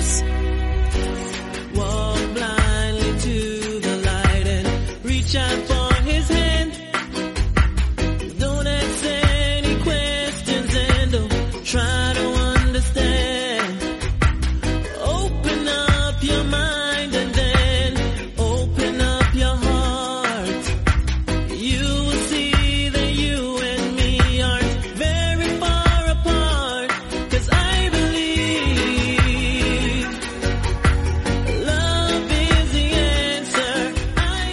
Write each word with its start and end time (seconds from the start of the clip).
house 0.00 0.29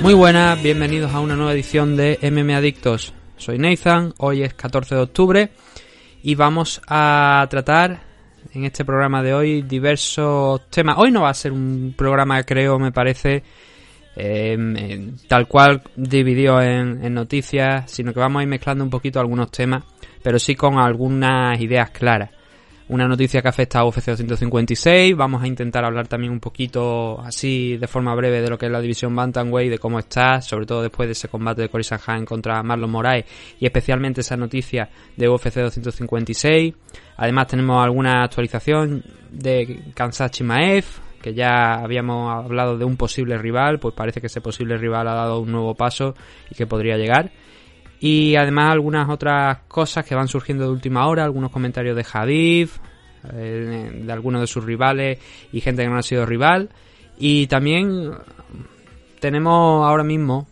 Muy 0.01 0.13
buenas, 0.13 0.61
bienvenidos 0.61 1.13
a 1.13 1.19
una 1.19 1.35
nueva 1.35 1.53
edición 1.53 1.97
de 1.97 2.19
MM 2.21 2.53
Adictos. 2.53 3.13
Soy 3.35 3.57
Nathan, 3.57 4.13
hoy 4.17 4.43
es 4.43 4.53
14 4.53 4.93
de 4.93 5.01
octubre 5.01 5.49
y 6.21 6.35
vamos 6.35 6.81
a 6.87 7.45
tratar 7.49 8.01
en 8.53 8.65
este 8.65 8.85
programa 8.85 9.23
de 9.23 9.33
hoy 9.33 9.63
diversos 9.63 10.69
temas. 10.69 10.97
Hoy 10.99 11.11
no 11.11 11.21
va 11.21 11.29
a 11.29 11.33
ser 11.33 11.51
un 11.51 11.95
programa, 11.97 12.41
creo, 12.43 12.77
me 12.77 12.91
parece, 12.91 13.43
eh, 14.15 14.55
eh, 14.57 15.11
tal 15.27 15.47
cual 15.47 15.81
dividido 15.95 16.61
en, 16.61 17.03
en 17.03 17.13
noticias, 17.13 17.89
sino 17.89 18.13
que 18.13 18.19
vamos 18.19 18.39
a 18.39 18.43
ir 18.43 18.49
mezclando 18.49 18.83
un 18.83 18.91
poquito 18.91 19.19
algunos 19.19 19.49
temas, 19.49 19.83
pero 20.21 20.37
sí 20.37 20.55
con 20.55 20.77
algunas 20.77 21.59
ideas 21.59 21.89
claras 21.89 22.36
una 22.89 23.07
noticia 23.07 23.41
que 23.41 23.47
afecta 23.47 23.79
a 23.79 23.85
UFC 23.85 24.05
256. 24.05 25.15
Vamos 25.15 25.43
a 25.43 25.47
intentar 25.47 25.83
hablar 25.83 26.07
también 26.07 26.31
un 26.31 26.39
poquito 26.39 27.19
así 27.21 27.77
de 27.77 27.87
forma 27.87 28.15
breve 28.15 28.41
de 28.41 28.49
lo 28.49 28.57
que 28.57 28.67
es 28.67 28.71
la 28.71 28.81
división 28.81 29.15
Bantamweight, 29.15 29.71
de 29.71 29.79
cómo 29.79 29.99
está, 29.99 30.41
sobre 30.41 30.65
todo 30.65 30.81
después 30.81 31.07
de 31.07 31.13
ese 31.13 31.27
combate 31.27 31.63
de 31.63 31.69
Cory 31.69 31.83
Sanhagen 31.83 32.25
contra 32.25 32.63
Marlon 32.63 32.89
Moraes 32.89 33.25
y 33.59 33.65
especialmente 33.65 34.21
esa 34.21 34.37
noticia 34.37 34.89
de 35.15 35.27
UFC 35.27 35.55
256. 35.55 36.73
Además 37.17 37.47
tenemos 37.47 37.83
alguna 37.83 38.23
actualización 38.23 39.03
de 39.31 39.91
Kansas 39.93 40.31
Chimaev, 40.31 40.85
que 41.21 41.33
ya 41.33 41.75
habíamos 41.75 42.45
hablado 42.45 42.77
de 42.77 42.85
un 42.85 42.95
posible 42.95 43.37
rival, 43.37 43.79
pues 43.79 43.93
parece 43.93 44.21
que 44.21 44.27
ese 44.27 44.39
posible 44.39 44.77
rival 44.77 45.07
ha 45.07 45.13
dado 45.13 45.39
un 45.39 45.51
nuevo 45.51 45.75
paso 45.75 46.15
y 46.49 46.55
que 46.55 46.67
podría 46.67 46.95
llegar. 46.95 47.31
Y 47.99 48.35
además 48.35 48.71
algunas 48.71 49.09
otras 49.09 49.59
cosas 49.67 50.05
que 50.05 50.15
van 50.15 50.27
surgiendo 50.27 50.65
de 50.65 50.71
última 50.71 51.07
hora, 51.07 51.23
algunos 51.23 51.51
comentarios 51.51 51.95
de 51.95 52.03
Javif, 52.03 52.77
eh, 53.33 54.01
de 54.03 54.11
algunos 54.11 54.41
de 54.41 54.47
sus 54.47 54.63
rivales 54.63 55.19
y 55.51 55.61
gente 55.61 55.83
que 55.83 55.89
no 55.89 55.97
ha 55.97 56.03
sido 56.03 56.25
rival. 56.25 56.69
Y 57.17 57.47
también 57.47 58.11
tenemos 59.19 59.87
ahora 59.87 60.03
mismo 60.03 60.47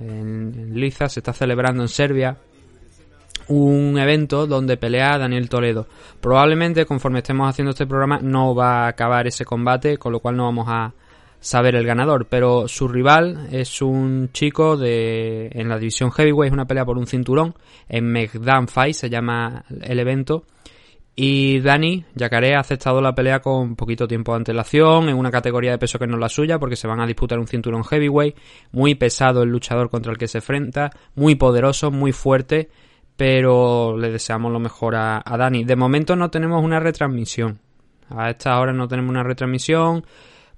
en, 0.00 0.52
en 0.56 0.74
Liza, 0.74 1.08
se 1.08 1.20
está 1.20 1.32
celebrando 1.32 1.82
en 1.82 1.88
Serbia 1.88 2.36
un 3.50 3.98
evento 3.98 4.46
donde 4.46 4.76
pelea 4.76 5.18
Daniel 5.18 5.48
Toledo. 5.48 5.86
Probablemente 6.20 6.86
conforme 6.86 7.18
estemos 7.18 7.48
haciendo 7.48 7.70
este 7.70 7.86
programa 7.86 8.20
no 8.22 8.54
va 8.54 8.84
a 8.84 8.88
acabar 8.88 9.26
ese 9.26 9.44
combate, 9.44 9.98
con 9.98 10.12
lo 10.12 10.20
cual 10.20 10.36
no 10.36 10.44
vamos 10.44 10.66
a 10.68 10.92
saber 11.40 11.74
el 11.74 11.86
ganador, 11.86 12.26
pero 12.26 12.68
su 12.68 12.86
rival 12.86 13.48
es 13.50 13.80
un 13.82 14.30
chico 14.32 14.76
de 14.76 15.48
en 15.52 15.68
la 15.68 15.78
división 15.78 16.12
heavyweight, 16.12 16.50
es 16.50 16.52
una 16.52 16.66
pelea 16.66 16.84
por 16.84 16.98
un 16.98 17.06
cinturón, 17.06 17.54
en 17.88 18.04
Megdan 18.04 18.68
Fight 18.68 18.94
se 18.94 19.10
llama 19.10 19.64
el 19.82 19.98
evento. 19.98 20.44
Y 21.16 21.60
Dani 21.60 22.04
Yacaré 22.14 22.54
ha 22.54 22.60
aceptado 22.60 23.00
la 23.00 23.14
pelea 23.14 23.40
con 23.40 23.74
poquito 23.76 24.06
tiempo 24.06 24.32
de 24.32 24.36
antelación, 24.36 25.08
en 25.08 25.16
una 25.16 25.30
categoría 25.30 25.72
de 25.72 25.78
peso 25.78 25.98
que 25.98 26.06
no 26.06 26.14
es 26.14 26.20
la 26.20 26.28
suya, 26.28 26.58
porque 26.58 26.76
se 26.76 26.86
van 26.86 27.00
a 27.00 27.06
disputar 27.06 27.38
un 27.38 27.46
cinturón 27.46 27.84
heavyweight, 27.84 28.36
muy 28.72 28.94
pesado 28.94 29.42
el 29.42 29.50
luchador 29.50 29.90
contra 29.90 30.12
el 30.12 30.18
que 30.18 30.28
se 30.28 30.38
enfrenta, 30.38 30.90
muy 31.16 31.34
poderoso, 31.34 31.90
muy 31.90 32.12
fuerte, 32.12 32.70
pero 33.16 33.98
le 33.98 34.10
deseamos 34.10 34.50
lo 34.52 34.60
mejor 34.60 34.94
a, 34.94 35.22
a 35.24 35.36
Dani. 35.36 35.64
De 35.64 35.76
momento 35.76 36.16
no 36.16 36.30
tenemos 36.30 36.64
una 36.64 36.80
retransmisión. 36.80 37.58
A 38.08 38.30
esta 38.30 38.58
hora 38.58 38.72
no 38.72 38.88
tenemos 38.88 39.10
una 39.10 39.22
retransmisión. 39.22 40.04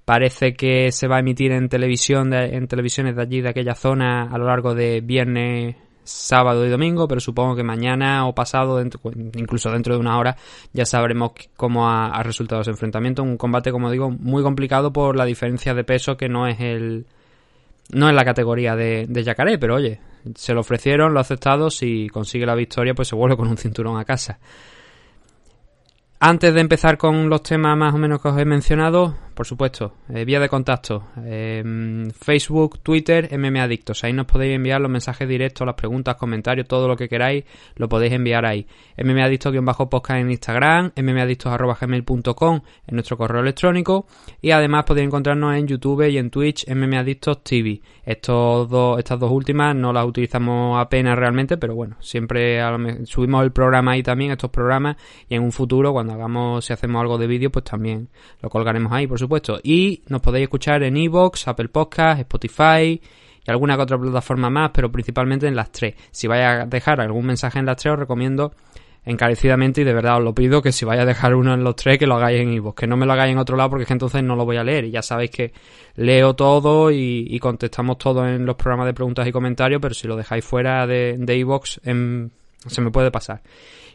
Parece 0.05 0.53
que 0.53 0.91
se 0.91 1.07
va 1.07 1.17
a 1.17 1.19
emitir 1.19 1.51
en 1.51 1.69
televisión, 1.69 2.29
de, 2.29 2.55
en 2.55 2.67
televisiones 2.67 3.15
de 3.15 3.21
allí, 3.21 3.41
de 3.41 3.49
aquella 3.49 3.75
zona, 3.75 4.23
a 4.23 4.37
lo 4.37 4.45
largo 4.45 4.75
de 4.75 4.99
viernes, 5.01 5.75
sábado 6.03 6.65
y 6.65 6.69
domingo, 6.69 7.07
pero 7.07 7.21
supongo 7.21 7.55
que 7.55 7.63
mañana 7.63 8.27
o 8.27 8.35
pasado, 8.35 8.77
dentro, 8.77 8.99
incluso 9.35 9.71
dentro 9.71 9.93
de 9.95 10.01
una 10.01 10.17
hora, 10.17 10.35
ya 10.73 10.85
sabremos 10.85 11.31
cómo 11.55 11.89
ha, 11.89 12.21
resultado 12.23 12.61
ese 12.61 12.71
enfrentamiento. 12.71 13.23
Un 13.23 13.37
combate, 13.37 13.71
como 13.71 13.89
digo, 13.89 14.09
muy 14.09 14.43
complicado 14.43 14.91
por 14.91 15.15
la 15.15 15.25
diferencia 15.25 15.73
de 15.73 15.83
peso 15.83 16.17
que 16.17 16.27
no 16.27 16.47
es 16.47 16.59
el, 16.59 17.05
no 17.91 18.09
es 18.09 18.15
la 18.15 18.25
categoría 18.25 18.75
de, 18.75 19.05
de 19.07 19.23
Yacaré, 19.23 19.57
pero 19.57 19.75
oye, 19.75 19.99
se 20.35 20.53
lo 20.53 20.61
ofrecieron, 20.61 21.13
lo 21.13 21.19
ha 21.19 21.21
aceptado, 21.21 21.69
si 21.69 22.09
consigue 22.09 22.45
la 22.45 22.55
victoria, 22.55 22.93
pues 22.93 23.07
se 23.07 23.15
vuelve 23.15 23.37
con 23.37 23.47
un 23.47 23.57
cinturón 23.57 23.97
a 23.97 24.05
casa. 24.05 24.39
Antes 26.19 26.53
de 26.53 26.61
empezar 26.61 26.97
con 26.97 27.29
los 27.29 27.43
temas 27.43 27.77
más 27.77 27.93
o 27.93 27.97
menos 27.97 28.21
que 28.21 28.29
os 28.29 28.37
he 28.37 28.45
mencionado, 28.45 29.17
por 29.33 29.47
supuesto, 29.47 29.95
eh, 30.09 30.25
vía 30.25 30.39
de 30.39 30.47
contacto, 30.47 31.07
eh, 31.25 31.63
Facebook, 32.19 32.79
Twitter, 32.79 33.29
MM 33.31 33.59
Adictos. 33.59 34.03
Ahí 34.03 34.13
nos 34.13 34.27
podéis 34.27 34.55
enviar 34.55 34.79
los 34.79 34.91
mensajes 34.91 35.27
directos, 35.27 35.65
las 35.65 35.75
preguntas, 35.75 36.15
comentarios, 36.15 36.67
todo 36.67 36.87
lo 36.87 36.95
que 36.95 37.09
queráis, 37.09 37.43
lo 37.75 37.89
podéis 37.89 38.13
enviar 38.13 38.45
ahí. 38.45 38.67
MM 38.97 39.21
Adictos-podcast 39.23 40.19
en 40.19 40.29
Instagram, 40.29 40.91
mmadictos.gmail.com 40.95 42.61
en 42.87 42.95
nuestro 42.95 43.17
correo 43.17 43.41
electrónico 43.41 44.05
y 44.41 44.51
además 44.51 44.83
podéis 44.85 45.07
encontrarnos 45.07 45.55
en 45.55 45.67
YouTube 45.67 46.07
y 46.07 46.17
en 46.17 46.29
Twitch, 46.29 46.67
MM 46.67 46.95
Adictos 46.95 47.43
TV. 47.43 47.81
Estos 48.05 48.69
dos, 48.69 48.99
estas 48.99 49.19
dos 49.19 49.31
últimas 49.31 49.75
no 49.75 49.91
las 49.91 50.05
utilizamos 50.05 50.79
apenas 50.79 51.17
realmente, 51.17 51.57
pero 51.57 51.73
bueno, 51.73 51.95
siempre 51.99 52.59
subimos 53.05 53.43
el 53.43 53.51
programa 53.51 53.93
ahí 53.93 54.03
también, 54.03 54.31
estos 54.31 54.51
programas, 54.51 54.97
y 55.27 55.35
en 55.35 55.41
un 55.41 55.51
futuro, 55.51 55.91
cuando 55.91 56.13
hagamos, 56.13 56.65
si 56.65 56.73
hacemos 56.73 57.01
algo 57.01 57.17
de 57.17 57.25
vídeo, 57.25 57.51
pues 57.51 57.65
también 57.65 58.09
lo 58.39 58.49
colgaremos 58.49 58.91
ahí, 58.91 59.07
por. 59.07 59.22
Y 59.63 60.01
nos 60.07 60.21
podéis 60.21 60.43
escuchar 60.43 60.83
en 60.83 60.97
Evox, 60.97 61.47
Apple 61.47 61.69
Podcast, 61.69 62.21
Spotify 62.21 63.01
y 63.45 63.51
alguna 63.51 63.75
que 63.75 63.83
otra 63.83 63.97
plataforma 63.97 64.49
más, 64.49 64.71
pero 64.73 64.91
principalmente 64.91 65.47
en 65.47 65.55
las 65.55 65.71
tres. 65.71 65.95
Si 66.11 66.27
vais 66.27 66.43
a 66.43 66.65
dejar 66.65 67.01
algún 67.01 67.25
mensaje 67.25 67.59
en 67.59 67.65
las 67.65 67.77
tres, 67.77 67.93
os 67.93 67.99
recomiendo 67.99 68.53
encarecidamente 69.05 69.81
y 69.81 69.83
de 69.83 69.93
verdad 69.93 70.17
os 70.17 70.23
lo 70.23 70.33
pido 70.33 70.61
que 70.61 70.71
si 70.71 70.85
vais 70.85 71.01
a 71.01 71.05
dejar 71.05 71.35
uno 71.35 71.53
en 71.53 71.63
los 71.63 71.75
tres, 71.75 71.97
que 71.97 72.07
lo 72.07 72.15
hagáis 72.15 72.39
en 72.39 72.53
Evox, 72.53 72.75
que 72.75 72.87
no 72.87 72.95
me 72.95 73.05
lo 73.05 73.13
hagáis 73.13 73.33
en 73.33 73.37
otro 73.37 73.57
lado 73.57 73.71
porque 73.71 73.83
es 73.83 73.87
que 73.87 73.93
entonces 73.93 74.23
no 74.23 74.35
lo 74.35 74.45
voy 74.45 74.57
a 74.57 74.63
leer. 74.63 74.85
Y 74.85 74.91
ya 74.91 75.01
sabéis 75.01 75.31
que 75.31 75.53
leo 75.95 76.35
todo 76.35 76.91
y, 76.91 77.37
contestamos 77.39 77.97
todo 77.97 78.27
en 78.27 78.45
los 78.45 78.55
programas 78.55 78.85
de 78.87 78.93
preguntas 78.93 79.27
y 79.27 79.31
comentarios, 79.31 79.81
pero 79.81 79.93
si 79.93 80.07
lo 80.07 80.15
dejáis 80.15 80.45
fuera 80.45 80.87
de, 80.87 81.17
Evox, 81.27 81.81
se 81.83 82.81
me 82.81 82.91
puede 82.91 83.11
pasar. 83.11 83.41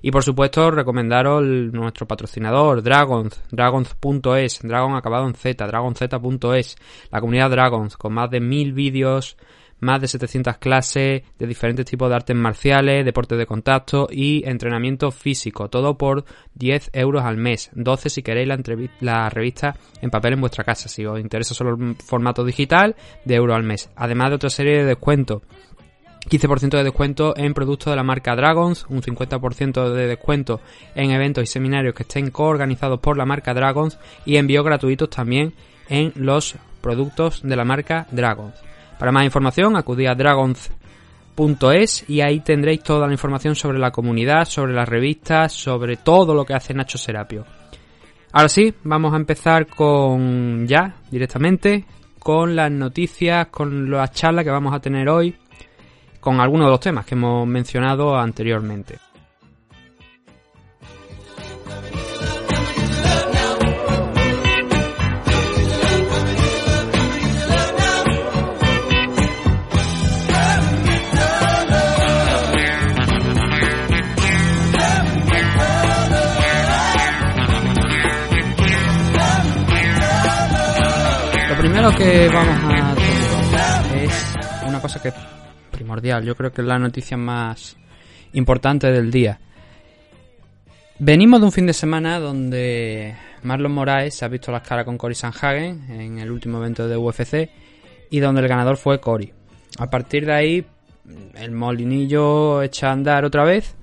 Y 0.03 0.11
por 0.11 0.23
supuesto, 0.23 0.71
recomendaros 0.71 1.43
nuestro 1.45 2.07
patrocinador, 2.07 2.83
Dragons, 2.83 3.43
dragons.es, 3.51 4.61
Dragon 4.63 4.97
acabado 4.97 5.27
en 5.27 5.35
Z, 5.35 5.67
dragonz.es, 5.67 6.77
la 7.11 7.21
comunidad 7.21 7.51
Dragons, 7.51 7.97
con 7.97 8.15
más 8.15 8.31
de 8.31 8.41
mil 8.41 8.73
vídeos, 8.73 9.37
más 9.81 10.01
de 10.01 10.09
700 10.09 10.59
clases 10.59 11.23
de 11.39 11.47
diferentes 11.47 11.87
tipos 11.87 12.09
de 12.09 12.17
artes 12.17 12.37
marciales, 12.37 13.05
deportes 13.05 13.39
de 13.39 13.47
contacto 13.47 14.09
y 14.11 14.43
entrenamiento 14.49 15.11
físico, 15.11 15.69
todo 15.69 15.97
por 15.97 16.25
10 16.55 16.91
euros 16.93 17.25
al 17.25 17.37
mes, 17.37 17.71
12 17.75 18.11
si 18.11 18.23
queréis 18.23 18.49
la, 18.49 18.59
la 19.01 19.29
revista 19.31 19.77
en 20.01 20.11
papel 20.11 20.35
en 20.35 20.41
vuestra 20.41 20.65
casa, 20.65 20.89
si 20.89 21.05
os 21.07 21.21
interesa 21.21 21.55
solo 21.55 21.77
el 21.77 21.97
formato 21.97 22.45
digital, 22.45 22.97
de 23.25 23.35
euro 23.35 23.55
al 23.55 23.63
mes, 23.63 23.91
además 23.97 24.31
de 24.31 24.37
otra 24.37 24.51
serie 24.51 24.79
de 24.79 24.85
descuentos 24.85 25.43
15% 26.29 26.77
de 26.77 26.85
descuento 26.85 27.35
en 27.37 27.55
productos 27.55 27.91
de 27.93 27.97
la 27.97 28.03
marca 28.03 28.37
Dragons, 28.37 28.87
un 28.89 29.03
50% 29.03 29.91
de 29.93 30.07
descuento 30.07 30.61
en 30.95 31.11
eventos 31.11 31.45
y 31.45 31.47
seminarios 31.47 31.95
que 31.95 32.03
estén 32.03 32.31
coorganizados 32.31 33.01
por 33.01 33.17
la 33.17 33.25
marca 33.25 33.55
Dragons 33.55 33.99
y 34.25 34.37
envíos 34.37 34.65
gratuitos 34.65 35.11
también 35.11 35.55
en 35.89 36.13
los 36.17 36.57
productos 36.81 37.43
de 37.43 37.57
la 37.57 37.65
marca 37.65 38.07
Dragons. 38.11 38.55
Para 38.99 39.13
más 39.13 39.25
información 39.25 39.77
acudid 39.77 40.07
a 40.07 40.15
dragons.es 40.15 42.05
y 42.09 42.21
ahí 42.21 42.41
tendréis 42.41 42.83
toda 42.83 43.07
la 43.07 43.13
información 43.13 43.55
sobre 43.55 43.79
la 43.79 43.93
comunidad, 43.93 44.45
sobre 44.45 44.73
las 44.73 44.89
revistas, 44.89 45.53
sobre 45.53 45.97
todo 45.97 46.35
lo 46.35 46.45
que 46.45 46.55
hace 46.55 46.75
Nacho 46.75 46.99
Serapio. 46.99 47.45
Ahora 48.33 48.49
sí, 48.49 48.75
vamos 48.83 49.15
a 49.15 49.17
empezar 49.17 49.67
con 49.67 50.67
ya 50.67 50.97
directamente 51.11 51.87
con 52.19 52.55
las 52.55 52.71
noticias, 52.71 53.47
con 53.47 53.91
las 53.91 54.13
charlas 54.13 54.45
que 54.45 54.51
vamos 54.51 54.75
a 54.75 54.81
tener 54.81 55.09
hoy 55.09 55.35
con 56.21 56.41
algunos 56.41 56.67
de 56.67 56.71
los 56.71 56.81
temas 56.81 57.07
que 57.07 57.15
hemos 57.15 57.47
mencionado 57.47 58.17
anteriormente. 58.17 58.99
Lo 81.49 81.57
primero 81.57 81.91
que 81.97 82.29
vamos 82.29 82.75
a 82.75 82.95
es 83.97 84.35
una 84.67 84.81
cosa 84.81 85.01
que 85.01 85.13
primordial. 85.89 86.23
Yo 86.23 86.37
creo 86.37 86.53
que 86.53 86.61
es 86.61 86.69
la 86.69 86.79
noticia 86.79 87.17
más 87.17 87.75
importante 88.35 88.93
del 88.93 89.11
día. 89.11 89.41
Venimos 90.99 91.41
de 91.41 91.47
un 91.47 91.53
fin 91.53 91.67
de 91.67 91.73
semana 91.73 92.21
donde 92.21 93.15
Marlon 93.43 93.73
Moraes 93.73 94.15
se 94.15 94.27
ha 94.27 94.29
visto 94.29 94.53
las 94.53 94.69
caras 94.69 94.85
con 94.85 94.99
Cory 94.99 95.15
Sanhagen 95.15 95.87
en 95.89 96.19
el 96.19 96.31
último 96.31 96.59
evento 96.59 96.87
de 96.87 96.97
UFC 96.99 97.49
y 98.11 98.21
donde 98.21 98.43
el 98.43 98.49
ganador 98.49 98.77
fue 98.77 99.01
Cory. 99.01 99.33
A 99.79 99.89
partir 99.89 100.27
de 100.27 100.35
ahí, 100.35 100.67
el 101.37 101.53
molinillo 101.53 102.61
echa 102.61 102.91
a 102.91 102.93
andar 102.93 103.25
otra 103.25 103.45
vez 103.45 103.75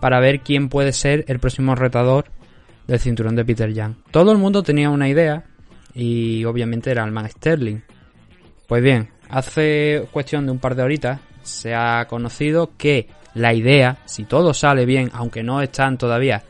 para 0.00 0.18
ver 0.18 0.40
quién 0.40 0.70
puede 0.70 0.94
ser 0.94 1.26
el 1.28 1.40
próximo 1.40 1.74
retador 1.74 2.24
del 2.86 3.00
cinturón 3.00 3.36
de 3.36 3.44
Peter 3.44 3.70
Young. 3.70 3.96
Todo 4.10 4.32
el 4.32 4.38
mundo 4.38 4.62
tenía 4.62 4.88
una 4.88 5.10
idea 5.10 5.44
y 5.92 6.42
obviamente 6.46 6.90
era 6.90 7.04
el 7.04 7.12
man 7.12 7.28
Sterling. 7.28 7.80
Pues 8.66 8.82
bien, 8.82 9.10
hace 9.28 10.06
cuestión 10.10 10.46
de 10.46 10.52
un 10.52 10.58
par 10.58 10.74
de 10.74 10.84
horitas 10.84 11.20
se 11.42 11.74
ha 11.74 12.06
conocido 12.06 12.72
que 12.76 13.08
la 13.34 13.54
idea, 13.54 13.98
si 14.06 14.24
todo 14.24 14.54
sale 14.54 14.86
bien, 14.86 15.10
aunque 15.12 15.42
no 15.42 15.62
están 15.62 15.98
todavía 15.98 16.42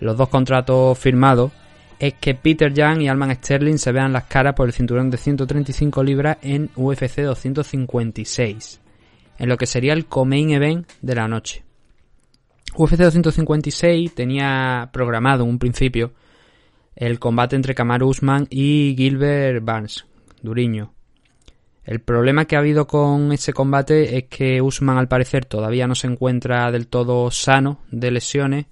los 0.00 0.16
dos 0.16 0.28
contratos 0.28 0.98
firmados, 0.98 1.52
es 1.98 2.14
que 2.14 2.34
Peter 2.34 2.72
Young 2.72 3.02
y 3.02 3.08
Alman 3.08 3.34
Sterling 3.36 3.78
se 3.78 3.92
vean 3.92 4.12
las 4.12 4.24
caras 4.24 4.54
por 4.54 4.66
el 4.66 4.72
cinturón 4.72 5.10
de 5.10 5.16
135 5.16 6.02
libras 6.02 6.38
en 6.42 6.70
UFC 6.76 7.20
256, 7.22 8.80
en 9.38 9.48
lo 9.48 9.56
que 9.56 9.66
sería 9.66 9.92
el 9.92 10.06
co-main 10.06 10.50
event 10.50 10.90
de 11.00 11.14
la 11.14 11.28
noche. 11.28 11.64
UFC 12.76 12.96
256 12.96 14.14
tenía 14.14 14.90
programado 14.92 15.44
en 15.44 15.50
un 15.50 15.58
principio 15.58 16.12
el 16.96 17.18
combate 17.18 17.56
entre 17.56 17.74
Kamaru 17.74 18.08
Usman 18.08 18.46
y 18.50 18.94
Gilbert 18.96 19.64
Barnes, 19.64 20.04
Duriño. 20.42 20.92
El 21.84 22.00
problema 22.00 22.46
que 22.46 22.56
ha 22.56 22.60
habido 22.60 22.86
con 22.86 23.32
ese 23.32 23.52
combate 23.52 24.16
es 24.16 24.24
que 24.24 24.62
Usman 24.62 24.96
al 24.96 25.08
parecer 25.08 25.44
todavía 25.44 25.86
no 25.86 25.94
se 25.94 26.06
encuentra 26.06 26.70
del 26.70 26.88
todo 26.88 27.30
sano 27.30 27.80
de 27.90 28.10
lesiones 28.10 28.66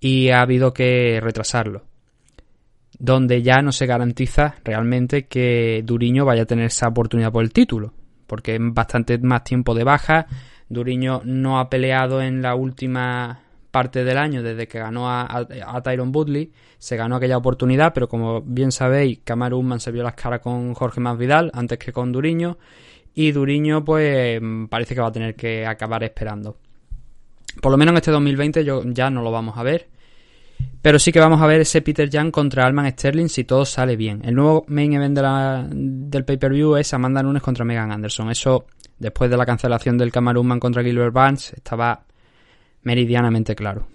y 0.00 0.30
ha 0.30 0.40
habido 0.40 0.74
que 0.74 1.20
retrasarlo. 1.22 1.84
Donde 2.98 3.42
ya 3.42 3.62
no 3.62 3.70
se 3.70 3.86
garantiza 3.86 4.56
realmente 4.64 5.26
que 5.26 5.82
Duriño 5.84 6.24
vaya 6.24 6.42
a 6.42 6.46
tener 6.46 6.66
esa 6.66 6.88
oportunidad 6.88 7.30
por 7.30 7.44
el 7.44 7.52
título, 7.52 7.94
porque 8.26 8.56
es 8.56 8.60
bastante 8.60 9.16
más 9.18 9.44
tiempo 9.44 9.74
de 9.74 9.84
baja. 9.84 10.26
Duriño 10.68 11.22
no 11.24 11.60
ha 11.60 11.70
peleado 11.70 12.20
en 12.20 12.42
la 12.42 12.56
última 12.56 13.42
parte 13.70 14.04
del 14.04 14.18
año 14.18 14.42
desde 14.42 14.66
que 14.66 14.78
ganó 14.78 15.08
a, 15.08 15.26
a, 15.26 15.82
Tyron 15.82 16.12
Woodley. 16.14 16.52
Se 16.78 16.96
ganó 16.96 17.16
aquella 17.16 17.36
oportunidad, 17.36 17.92
pero 17.94 18.08
como 18.08 18.42
bien 18.42 18.72
sabéis, 18.72 19.20
Kamaru 19.24 19.58
Usman 19.58 19.80
se 19.80 19.90
vio 19.90 20.02
las 20.02 20.14
caras 20.14 20.40
con 20.40 20.74
Jorge 20.74 21.00
Masvidal 21.00 21.50
antes 21.54 21.78
que 21.78 21.92
con 21.92 22.12
Duriño. 22.12 22.58
Y 23.14 23.32
Duriño, 23.32 23.84
pues, 23.84 24.40
parece 24.68 24.94
que 24.94 25.00
va 25.00 25.08
a 25.08 25.12
tener 25.12 25.34
que 25.34 25.66
acabar 25.66 26.02
esperando. 26.04 26.58
Por 27.60 27.72
lo 27.72 27.78
menos 27.78 27.92
en 27.92 27.96
este 27.96 28.10
2020 28.10 28.64
yo, 28.64 28.82
ya 28.84 29.10
no 29.10 29.22
lo 29.22 29.30
vamos 29.30 29.56
a 29.58 29.62
ver. 29.62 29.88
Pero 30.82 30.98
sí 30.98 31.12
que 31.12 31.20
vamos 31.20 31.40
a 31.42 31.46
ver 31.46 31.60
ese 31.60 31.82
Peter 31.82 32.08
Young 32.08 32.30
contra 32.30 32.66
Alman 32.66 32.90
Sterling 32.90 33.28
si 33.28 33.44
todo 33.44 33.64
sale 33.64 33.96
bien. 33.96 34.22
El 34.24 34.34
nuevo 34.34 34.64
main 34.68 34.92
event 34.92 35.18
del 35.18 36.24
pay-per-view 36.24 36.76
es 36.76 36.94
Amanda 36.94 37.22
Nunes 37.22 37.42
contra 37.42 37.64
Megan 37.64 37.92
Anderson. 37.92 38.30
Eso, 38.30 38.66
después 38.98 39.30
de 39.30 39.36
la 39.36 39.44
cancelación 39.44 39.98
del 39.98 40.12
Camarumman 40.12 40.60
contra 40.60 40.82
Gilbert 40.82 41.12
Barnes, 41.12 41.52
estaba 41.52 42.04
meridianamente 42.82 43.54
claro. 43.54 43.86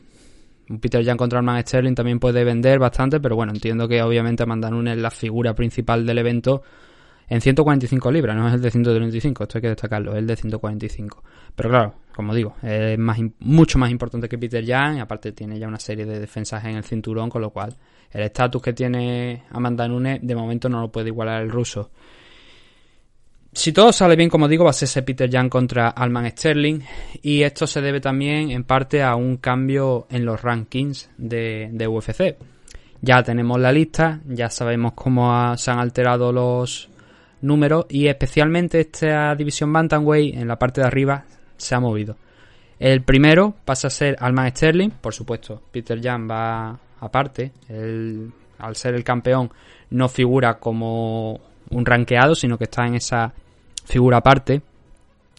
Un 0.69 0.79
Peter 0.79 1.03
Young 1.03 1.17
contra 1.17 1.39
Alman 1.39 1.61
Sterling 1.61 1.93
también 1.93 2.19
puede 2.19 2.43
vender 2.43 2.79
bastante, 2.79 3.19
pero 3.19 3.35
bueno, 3.35 3.51
entiendo 3.53 3.87
que 3.87 4.01
obviamente 4.01 4.43
Amanda 4.43 4.69
Nunes 4.69 4.95
es 4.95 5.01
la 5.01 5.11
figura 5.11 5.53
principal 5.53 6.05
del 6.05 6.17
evento 6.17 6.63
en 7.27 7.41
145 7.41 8.11
libras, 8.11 8.35
no 8.35 8.47
es 8.47 8.53
el 8.53 8.61
de 8.61 8.71
135, 8.71 9.43
esto 9.43 9.57
hay 9.57 9.61
que 9.63 9.69
destacarlo, 9.69 10.11
es 10.11 10.19
el 10.19 10.27
de 10.27 10.35
145. 10.35 11.23
Pero 11.55 11.69
claro, 11.69 11.95
como 12.15 12.35
digo, 12.35 12.55
es 12.61 12.97
más, 12.99 13.19
mucho 13.39 13.79
más 13.79 13.89
importante 13.89 14.29
que 14.29 14.37
Peter 14.37 14.63
y 14.63 14.71
aparte 14.71 15.31
tiene 15.31 15.57
ya 15.57 15.67
una 15.67 15.79
serie 15.79 16.05
de 16.05 16.19
defensas 16.19 16.63
en 16.65 16.75
el 16.75 16.83
cinturón, 16.83 17.29
con 17.29 17.41
lo 17.41 17.49
cual 17.49 17.75
el 18.11 18.21
estatus 18.21 18.61
que 18.61 18.73
tiene 18.73 19.43
Amanda 19.51 19.87
Nunes 19.87 20.19
de 20.21 20.35
momento 20.35 20.69
no 20.69 20.81
lo 20.81 20.91
puede 20.91 21.09
igualar 21.09 21.41
el 21.41 21.49
ruso. 21.49 21.91
Si 23.55 23.71
todo 23.71 23.91
sale 23.91 24.15
bien, 24.15 24.29
como 24.29 24.47
digo, 24.47 24.65
va 24.65 24.69
a 24.69 24.73
ser 24.73 24.85
ese 24.85 25.01
Peter 25.01 25.29
Young 25.29 25.49
contra 25.49 25.89
Alman 25.89 26.29
Sterling. 26.29 26.81
Y 27.23 27.41
esto 27.41 27.65
se 27.65 27.81
debe 27.81 27.99
también 27.99 28.51
en 28.51 28.65
parte 28.65 29.01
a 29.01 29.15
un 29.15 29.37
cambio 29.37 30.05
en 30.11 30.25
los 30.25 30.41
rankings 30.41 31.09
de, 31.17 31.69
de 31.71 31.87
UFC. 31.87 32.35
Ya 33.01 33.23
tenemos 33.23 33.59
la 33.59 33.71
lista, 33.71 34.19
ya 34.27 34.49
sabemos 34.49 34.93
cómo 34.93 35.55
se 35.57 35.71
han 35.71 35.79
alterado 35.79 36.31
los, 36.31 36.89
números 37.45 37.85
y 37.89 38.07
especialmente 38.07 38.81
esta 38.81 39.35
división 39.35 39.71
Bantamweight 39.71 40.35
en 40.35 40.47
la 40.47 40.57
parte 40.57 40.81
de 40.81 40.87
arriba 40.87 41.23
se 41.55 41.75
ha 41.75 41.79
movido. 41.79 42.17
El 42.77 43.03
primero 43.03 43.53
pasa 43.63 43.87
a 43.87 43.91
ser 43.91 44.17
Alman 44.19 44.49
Sterling, 44.49 44.89
por 44.89 45.13
supuesto, 45.13 45.61
Peter 45.71 45.99
Jan 46.01 46.29
va 46.29 46.77
aparte, 46.99 47.51
al 47.69 48.75
ser 48.75 48.95
el 48.95 49.03
campeón 49.03 49.49
no 49.91 50.09
figura 50.09 50.55
como 50.55 51.39
un 51.69 51.85
ranqueado, 51.85 52.35
sino 52.35 52.57
que 52.57 52.65
está 52.65 52.85
en 52.85 52.95
esa 52.95 53.33
figura 53.85 54.17
aparte. 54.17 54.61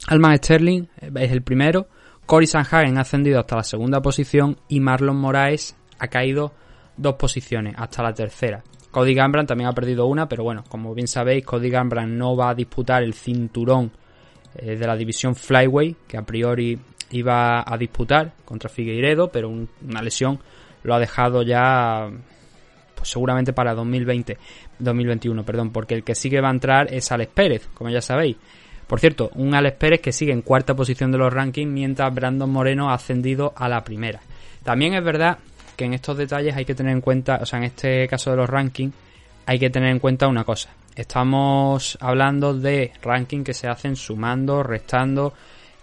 Alman 0.08 0.37
Sterling 0.37 0.87
es 1.00 1.32
el 1.32 1.43
primero, 1.43 1.88
Cory 2.26 2.46
Sanhagen 2.46 2.98
ha 2.98 3.02
ascendido 3.02 3.38
hasta 3.38 3.56
la 3.56 3.62
segunda 3.62 4.02
posición 4.02 4.58
y 4.69 4.81
Marlon 4.81 5.16
Moraes 5.16 5.76
ha 5.98 6.08
caído 6.08 6.52
dos 6.96 7.14
posiciones 7.14 7.75
hasta 7.78 8.02
la 8.02 8.12
tercera. 8.12 8.64
Cody 8.90 9.14
Gambran 9.14 9.46
también 9.46 9.69
ha 9.69 9.72
perdido 9.72 10.06
una, 10.06 10.28
pero 10.28 10.43
bueno, 10.43 10.64
como 10.69 10.94
bien 10.94 11.06
sabéis, 11.06 11.44
Cody 11.44 11.70
Gambran 11.70 12.16
no 12.16 12.34
va 12.34 12.50
a 12.50 12.54
disputar 12.54 13.02
el 13.02 13.14
cinturón 13.14 13.93
eh, 14.56 14.76
de 14.76 14.87
la 14.87 14.96
división 14.96 15.37
Flyway, 15.37 15.94
que 16.08 16.16
a 16.16 16.22
priori 16.22 16.78
iba 17.10 17.62
a 17.64 17.78
disputar 17.78 18.32
contra 18.44 18.69
Figueiredo, 18.69 19.31
pero 19.31 19.48
una 19.48 20.02
lesión 20.02 20.40
lo 20.82 20.94
ha 20.94 20.98
dejado 20.98 21.43
ya 21.43 22.08
pues 22.94 23.10
seguramente 23.10 23.52
para 23.52 23.75
2020, 23.75 24.38
2021, 24.78 25.44
perdón, 25.44 25.70
porque 25.70 25.94
el 25.94 26.05
que 26.05 26.14
sigue 26.14 26.40
va 26.40 26.49
a 26.49 26.52
entrar 26.52 26.93
es 26.93 27.11
Alex 27.12 27.32
Pérez, 27.32 27.69
como 27.75 27.90
ya 27.90 28.00
sabéis. 28.00 28.37
Por 28.87 29.00
cierto, 29.00 29.31
un 29.34 29.55
Alex 29.55 29.77
Pérez 29.77 30.01
que 30.01 30.12
sigue 30.12 30.32
en 30.32 30.43
cuarta 30.43 30.74
posición 30.74 31.10
de 31.10 31.19
los 31.19 31.32
rankings 31.32 31.70
mientras 31.70 32.15
Brandon 32.15 32.51
Moreno 32.51 32.91
ha 32.91 32.94
ascendido 32.94 33.53
a 33.56 33.69
la 33.69 33.82
primera. 33.82 34.20
También 34.62 34.94
es 34.94 35.05
verdad 35.05 35.39
que 35.77 35.84
en 35.84 35.94
estos 35.94 36.17
detalles 36.17 36.56
hay 36.56 36.65
que 36.65 36.74
tener 36.74 36.93
en 36.93 37.01
cuenta, 37.01 37.39
o 37.41 37.46
sea, 37.46 37.58
en 37.58 37.65
este 37.65 38.06
caso 38.08 38.31
de 38.31 38.36
los 38.36 38.48
rankings, 38.48 38.94
hay 39.46 39.58
que 39.58 39.70
tener 39.70 39.91
en 39.91 39.98
cuenta 39.98 40.29
una 40.29 40.44
cosa. 40.44 40.70
Estamos 40.94 41.98
hablando 42.01 42.55
de 42.55 42.93
rankings 43.03 43.44
que 43.44 43.55
se 43.55 43.69
hacen 43.69 43.96
sumando, 43.96 44.62
restando 44.62 45.34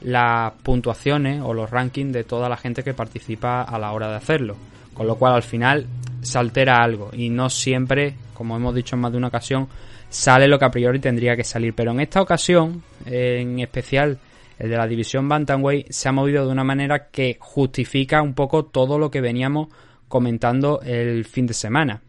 las 0.01 0.51
puntuaciones 0.63 1.41
o 1.41 1.53
los 1.53 1.69
rankings 1.69 2.11
de 2.11 2.23
toda 2.23 2.49
la 2.49 2.57
gente 2.57 2.83
que 2.83 2.93
participa 2.93 3.61
a 3.61 3.77
la 3.79 3.91
hora 3.91 4.09
de 4.09 4.15
hacerlo. 4.15 4.57
Con 4.93 5.07
lo 5.07 5.15
cual 5.15 5.33
al 5.33 5.43
final 5.43 5.87
se 6.21 6.37
altera 6.37 6.83
algo 6.83 7.09
y 7.13 7.29
no 7.29 7.49
siempre, 7.49 8.15
como 8.43 8.57
hemos 8.57 8.75
dicho 8.75 8.97
en 8.97 9.01
más 9.01 9.13
de 9.13 9.17
una 9.17 9.29
ocasión, 9.29 9.69
sale 10.09 10.49
lo 10.49 10.59
que 10.59 10.65
a 10.65 10.69
priori 10.69 10.99
tendría 10.99 11.37
que 11.37 11.45
salir. 11.45 11.73
Pero 11.73 11.91
en 11.91 12.01
esta 12.01 12.21
ocasión, 12.21 12.83
en 13.05 13.61
especial 13.61 14.19
el 14.59 14.69
de 14.69 14.75
la 14.75 14.85
división 14.85 15.29
Bantamweight, 15.29 15.89
se 15.89 16.09
ha 16.09 16.11
movido 16.11 16.45
de 16.45 16.51
una 16.51 16.65
manera 16.65 17.07
que 17.09 17.37
justifica 17.39 18.21
un 18.21 18.33
poco 18.33 18.65
todo 18.65 18.99
lo 18.99 19.09
que 19.09 19.21
veníamos 19.21 19.69
comentando 20.09 20.81
el 20.81 21.23
fin 21.23 21.47
de 21.47 21.53
semana. 21.53 22.01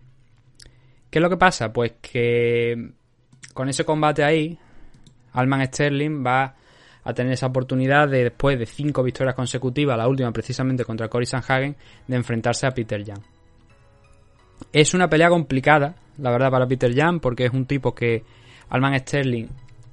¿Qué 1.08 1.20
es 1.20 1.22
lo 1.22 1.30
que 1.30 1.36
pasa? 1.36 1.72
Pues 1.72 1.92
que 2.02 2.90
con 3.52 3.68
ese 3.68 3.84
combate 3.84 4.24
ahí, 4.24 4.58
Alman 5.34 5.64
Sterling 5.66 6.26
va 6.26 6.56
a 7.04 7.14
tener 7.14 7.34
esa 7.34 7.46
oportunidad 7.46 8.08
de, 8.08 8.24
después 8.24 8.58
de 8.58 8.66
cinco 8.66 9.04
victorias 9.04 9.36
consecutivas, 9.36 9.96
la 9.96 10.08
última 10.08 10.32
precisamente 10.32 10.84
contra 10.84 11.06
Cory 11.06 11.26
Sanhagen, 11.26 11.76
de 12.08 12.16
enfrentarse 12.16 12.66
a 12.66 12.72
Peter 12.72 13.04
Young. 13.04 13.22
Es 14.72 14.94
una 14.94 15.08
pelea 15.08 15.28
complicada, 15.28 15.94
la 16.18 16.30
verdad, 16.30 16.50
para 16.50 16.66
Peter 16.66 16.92
Young, 16.92 17.20
porque 17.20 17.46
es 17.46 17.52
un 17.52 17.66
tipo 17.66 17.94
que 17.94 18.22
Alman 18.70 18.98
Sterling 18.98 19.46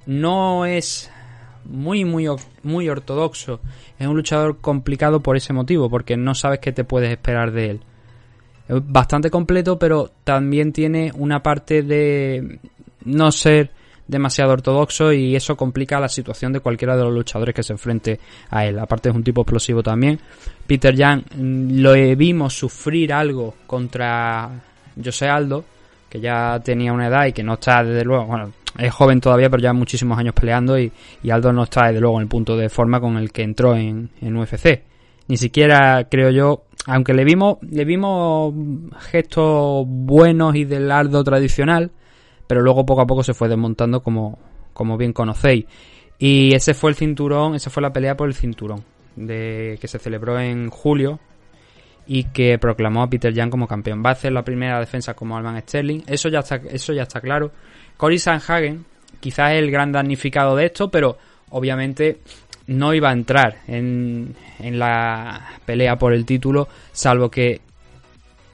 no 0.06 0.66
es 0.66 1.10
muy, 1.64 2.04
muy, 2.04 2.26
muy 2.62 2.88
ortodoxo. 2.88 3.60
Es 3.98 4.06
un 4.06 4.16
luchador 4.16 4.58
complicado 4.60 5.20
por 5.20 5.36
ese 5.36 5.52
motivo, 5.52 5.88
porque 5.88 6.16
no 6.16 6.34
sabes 6.34 6.58
qué 6.60 6.72
te 6.72 6.84
puedes 6.84 7.10
esperar 7.10 7.52
de 7.52 7.70
él. 7.70 7.80
Es 8.68 8.76
bastante 8.86 9.30
completo, 9.30 9.78
pero 9.78 10.10
también 10.24 10.72
tiene 10.72 11.12
una 11.14 11.42
parte 11.42 11.82
de 11.82 12.58
no 13.04 13.32
ser 13.32 13.70
demasiado 14.06 14.52
ortodoxo 14.52 15.12
y 15.12 15.36
eso 15.36 15.56
complica 15.56 16.00
la 16.00 16.08
situación 16.08 16.52
de 16.52 16.60
cualquiera 16.60 16.96
de 16.96 17.04
los 17.04 17.14
luchadores 17.14 17.54
que 17.54 17.62
se 17.62 17.72
enfrente 17.72 18.20
a 18.50 18.66
él. 18.66 18.78
Aparte 18.78 19.08
es 19.08 19.14
un 19.14 19.24
tipo 19.24 19.42
explosivo 19.42 19.82
también. 19.82 20.18
Peter 20.66 20.94
Young 20.94 21.22
mm, 21.34 21.80
lo 21.80 21.92
vimos 22.16 22.54
sufrir 22.54 23.12
algo 23.12 23.54
contra 23.66 24.50
José 25.02 25.28
Aldo, 25.28 25.64
que 26.12 26.20
ya 26.20 26.60
tenía 26.62 26.92
una 26.92 27.08
edad 27.08 27.24
y 27.24 27.32
que 27.32 27.42
no 27.42 27.54
está 27.54 27.82
desde 27.82 28.04
luego, 28.04 28.26
bueno, 28.26 28.52
es 28.78 28.92
joven 28.92 29.18
todavía, 29.18 29.48
pero 29.48 29.62
ya 29.62 29.72
muchísimos 29.72 30.18
años 30.18 30.34
peleando 30.34 30.78
y, 30.78 30.92
Aldo 31.30 31.54
no 31.54 31.62
está 31.62 31.86
desde 31.86 32.02
luego 32.02 32.16
en 32.16 32.24
el 32.24 32.28
punto 32.28 32.54
de 32.54 32.68
forma 32.68 33.00
con 33.00 33.16
el 33.16 33.32
que 33.32 33.42
entró 33.42 33.74
en, 33.74 34.10
en 34.20 34.36
UFC. 34.36 34.82
Ni 35.28 35.38
siquiera 35.38 36.06
creo 36.10 36.28
yo, 36.28 36.64
aunque 36.84 37.14
le 37.14 37.24
vimos, 37.24 37.56
le 37.62 37.86
vimos 37.86 38.52
gestos 39.10 39.86
buenos 39.88 40.54
y 40.54 40.66
del 40.66 40.90
Aldo 40.90 41.24
tradicional, 41.24 41.92
pero 42.46 42.60
luego 42.60 42.84
poco 42.84 43.00
a 43.00 43.06
poco 43.06 43.22
se 43.22 43.32
fue 43.32 43.48
desmontando 43.48 44.02
como, 44.02 44.38
como 44.74 44.98
bien 44.98 45.14
conocéis. 45.14 45.64
Y 46.18 46.52
ese 46.54 46.74
fue 46.74 46.90
el 46.90 46.96
cinturón, 46.96 47.54
esa 47.54 47.70
fue 47.70 47.82
la 47.82 47.94
pelea 47.94 48.18
por 48.18 48.28
el 48.28 48.34
cinturón, 48.34 48.84
de 49.16 49.78
que 49.80 49.88
se 49.88 49.98
celebró 49.98 50.38
en 50.38 50.68
julio 50.68 51.20
y 52.14 52.24
que 52.24 52.58
proclamó 52.58 53.02
a 53.02 53.08
Peter 53.08 53.32
Young 53.32 53.48
como 53.48 53.66
campeón. 53.66 54.02
Va 54.04 54.10
a 54.10 54.12
hacer 54.12 54.32
la 54.32 54.42
primera 54.44 54.78
defensa 54.78 55.14
como 55.14 55.34
Alman 55.34 55.58
Sterling, 55.62 56.02
eso 56.06 56.28
ya 56.28 56.40
está, 56.40 56.56
eso 56.70 56.92
ya 56.92 57.04
está 57.04 57.22
claro. 57.22 57.52
Cory 57.96 58.18
Sanhagen 58.18 58.84
quizás 59.18 59.52
es 59.52 59.60
el 59.62 59.70
gran 59.70 59.92
damnificado 59.92 60.54
de 60.54 60.66
esto, 60.66 60.90
pero 60.90 61.16
obviamente 61.48 62.18
no 62.66 62.92
iba 62.92 63.08
a 63.08 63.12
entrar 63.14 63.60
en, 63.66 64.34
en 64.58 64.78
la 64.78 65.52
pelea 65.64 65.96
por 65.96 66.12
el 66.12 66.26
título, 66.26 66.68
salvo 66.92 67.30
que 67.30 67.62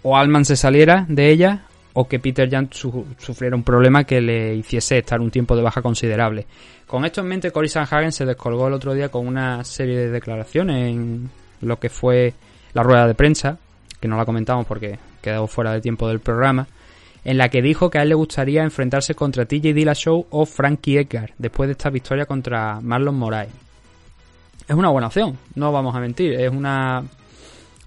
o 0.03 0.17
Alman 0.17 0.45
se 0.45 0.55
saliera 0.55 1.05
de 1.09 1.29
ella 1.29 1.65
o 1.95 2.07
que 2.07 2.21
Peter 2.21 2.49
su- 2.71 3.07
sufriera 3.19 3.57
un 3.57 3.65
problema 3.65 4.05
que 4.05 4.21
le 4.21 4.55
hiciese 4.55 4.99
estar 4.99 5.21
un 5.21 5.33
tiempo 5.33 5.57
de 5.57 5.63
baja 5.63 5.83
considerable. 5.83 6.47
Con 6.87 7.05
esto 7.05 7.23
en 7.23 7.27
mente, 7.27 7.51
Cory 7.51 7.69
Sanhagen 7.69 8.13
se 8.13 8.25
descolgó 8.25 8.69
el 8.69 8.75
otro 8.75 8.95
día 8.95 9.09
con 9.09 9.27
una 9.27 9.65
serie 9.65 9.99
de 9.99 10.11
declaraciones 10.11 10.93
en 10.93 11.29
lo 11.61 11.81
que 11.81 11.89
fue 11.89 12.35
la 12.75 12.83
rueda 12.83 13.07
de 13.07 13.15
prensa, 13.15 13.59
que 14.01 14.09
no 14.09 14.17
la 14.17 14.25
comentamos 14.25 14.67
porque 14.67 14.99
quedó 15.23 15.47
fuera 15.47 15.73
de 15.73 15.81
tiempo 15.81 16.09
del 16.09 16.21
programa, 16.21 16.67
en 17.25 17.39
la 17.39 17.49
que 17.49 17.63
dijo 17.63 17.91
que 17.91 17.99
a 17.99 18.03
él 18.03 18.11
le 18.11 18.15
gustaría 18.15 18.63
enfrentarse 18.63 19.15
contra 19.15 19.45
TJ 19.45 19.75
Dillashaw 19.75 20.27
o 20.31 20.47
Frankie 20.47 20.99
Edgar 20.99 21.33
después 21.39 21.69
de 21.69 21.73
esta 21.73 21.91
victoria 21.91 22.27
contra 22.27 22.81
Marlon 22.81 23.17
Moraes. 23.17 23.51
Es 24.67 24.77
una 24.77 24.91
buena 24.91 25.09
opción, 25.09 25.39
no 25.55 25.73
vamos 25.73 25.95
a 25.95 26.01
mentir, 26.01 26.35
es 26.35 26.51
una 26.51 27.03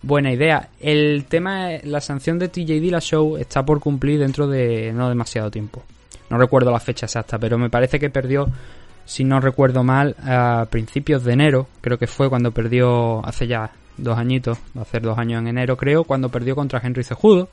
buena 0.02 0.32
idea. 0.32 0.70
El 0.80 1.26
tema, 1.26 1.70
la 1.84 2.02
sanción 2.02 2.40
de 2.40 2.50
TJ 2.50 2.80
Dillashaw 2.80 3.38
está 3.38 3.64
por 3.64 3.80
cumplir 3.80 4.20
dentro 4.20 4.48
de 4.48 4.92
no 4.94 5.10
demasiado 5.10 5.52
tiempo. 5.52 5.84
No 6.30 6.38
recuerdo 6.38 6.72
la 6.72 6.80
fecha 6.80 7.06
exacta, 7.06 7.38
pero 7.38 7.58
me 7.58 7.70
parece 7.70 8.00
que 8.00 8.10
perdió, 8.10 8.48
si 9.06 9.24
no 9.24 9.40
recuerdo 9.40 9.84
mal, 9.84 10.16
a 10.24 10.66
principios 10.70 11.24
de 11.24 11.34
enero, 11.34 11.68
creo 11.82 11.98
que 11.98 12.08
fue 12.08 12.30
cuando 12.30 12.52
perdió 12.52 13.26
hace 13.26 13.48
ya 13.48 13.72
dos 14.02 14.18
añitos, 14.18 14.58
va 14.76 14.82
a 14.82 14.84
hacer 14.84 15.02
dos 15.02 15.18
años 15.18 15.42
en 15.42 15.48
enero 15.48 15.78
creo, 15.78 16.04
cuando 16.04 16.30
perdió 16.30 16.56
contra 16.56 16.82
Henry 16.84 17.04
Cejudo. 17.04 17.50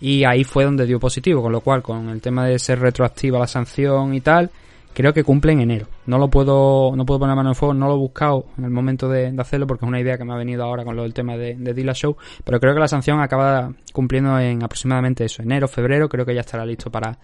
Y 0.00 0.24
ahí 0.24 0.42
fue 0.42 0.64
donde 0.64 0.84
dio 0.84 0.98
positivo, 0.98 1.42
con 1.42 1.52
lo 1.52 1.60
cual 1.60 1.80
con 1.80 2.08
el 2.08 2.20
tema 2.20 2.44
de 2.46 2.58
ser 2.58 2.80
retroactiva 2.80 3.38
la 3.38 3.46
sanción 3.46 4.14
y 4.14 4.20
tal, 4.20 4.50
creo 4.92 5.12
que 5.12 5.22
cumple 5.22 5.52
en 5.52 5.60
enero. 5.60 5.86
No 6.06 6.18
lo 6.18 6.28
puedo, 6.28 6.96
no 6.96 7.06
puedo 7.06 7.20
poner 7.20 7.36
mano 7.36 7.50
en 7.50 7.54
fuego, 7.54 7.72
no 7.72 7.86
lo 7.86 7.94
he 7.94 7.98
buscado 7.98 8.46
en 8.58 8.64
el 8.64 8.70
momento 8.70 9.08
de, 9.08 9.32
hacerlo 9.38 9.68
porque 9.68 9.84
es 9.84 9.88
una 9.88 10.00
idea 10.00 10.18
que 10.18 10.24
me 10.24 10.32
ha 10.32 10.36
venido 10.36 10.64
ahora 10.64 10.84
con 10.84 10.96
lo 10.96 11.02
del 11.02 11.14
tema 11.14 11.36
de, 11.36 11.54
de 11.54 11.94
Show, 11.94 12.16
pero 12.44 12.58
creo 12.58 12.74
que 12.74 12.80
la 12.80 12.88
sanción 12.88 13.20
acaba 13.20 13.72
cumpliendo 13.92 14.36
en 14.40 14.64
aproximadamente 14.64 15.24
eso, 15.24 15.40
enero, 15.40 15.68
febrero, 15.68 16.08
creo 16.08 16.26
que 16.26 16.34
ya 16.34 16.40
estará 16.40 16.66
listo 16.66 16.90
para 16.90 17.16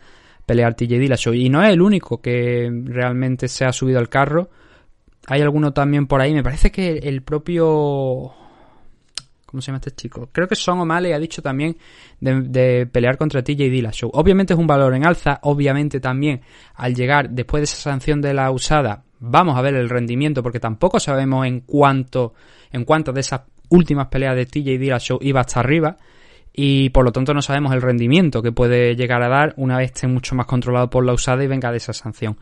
pelear 0.49 0.75
TJ 0.75 0.99
Dillashaw. 0.99 1.35
Y 1.35 1.51
no 1.51 1.63
es 1.63 1.71
el 1.71 1.83
único 1.83 2.21
que 2.21 2.69
realmente 2.87 3.47
se 3.47 3.67
ha 3.67 3.73
subido 3.73 4.01
al 4.01 4.09
carro. 4.09 4.49
Hay 5.27 5.43
alguno 5.43 5.73
también 5.73 6.07
por 6.07 6.21
ahí. 6.21 6.33
Me 6.35 6.43
parece 6.43 6.73
que 6.73 6.97
el 6.97 7.23
propio... 7.23 8.33
¿Cómo 9.51 9.63
se 9.63 9.69
llama 9.69 9.79
este 9.79 9.93
chico? 9.93 10.29
Creo 10.31 10.47
que 10.47 10.55
Son 10.55 10.79
O'Malley 10.79 11.13
ha 11.13 11.19
dicho 11.19 11.41
también 11.41 11.75
de, 12.21 12.87
pelear 12.93 13.17
contra 13.17 13.43
TJ 13.43 13.71
Dillashaw. 13.71 14.11
Obviamente 14.13 14.53
es 14.53 14.59
un 14.59 14.67
valor 14.67 14.95
en 14.95 15.07
alza. 15.07 15.41
Obviamente 15.45 16.01
también 16.01 16.43
al 16.75 16.95
llegar 16.95 17.31
después 17.31 17.63
de 17.63 17.65
esa 17.65 17.77
sanción 17.77 18.21
de 18.21 18.35
la 18.35 18.51
usada 18.51 19.05
vamos 19.21 19.57
a 19.57 19.63
ver 19.63 19.75
el 19.75 19.89
rendimiento 19.89 20.43
porque 20.43 20.61
tampoco 20.61 21.01
sabemos 21.01 21.47
en 21.47 21.61
cuánto 21.61 22.35
en 22.71 22.85
cuántas 22.85 23.15
de 23.15 23.23
esas 23.23 23.41
últimas 23.71 24.09
peleas 24.09 24.37
de 24.37 24.45
TJ 24.45 24.79
Dillashaw 24.79 25.19
iba 25.23 25.41
hasta 25.41 25.61
arriba 25.61 25.97
y 26.53 26.91
por 26.91 27.07
lo 27.07 27.11
tanto 27.11 27.33
no 27.33 27.41
sabemos 27.41 27.73
el 27.73 27.81
rendimiento 27.81 28.43
que 28.43 28.53
puede 28.53 28.97
llegar 28.97 29.23
a 29.23 29.29
dar 29.29 29.55
una 29.57 29.79
vez 29.79 29.93
esté 29.93 30.09
mucho 30.09 30.35
más 30.35 30.45
controlado 30.45 30.91
por 30.91 31.07
la 31.07 31.15
usada 31.15 31.43
y 31.43 31.47
venga 31.47 31.71
de 31.71 31.79
esa 31.79 31.95
sanción. 31.95 32.37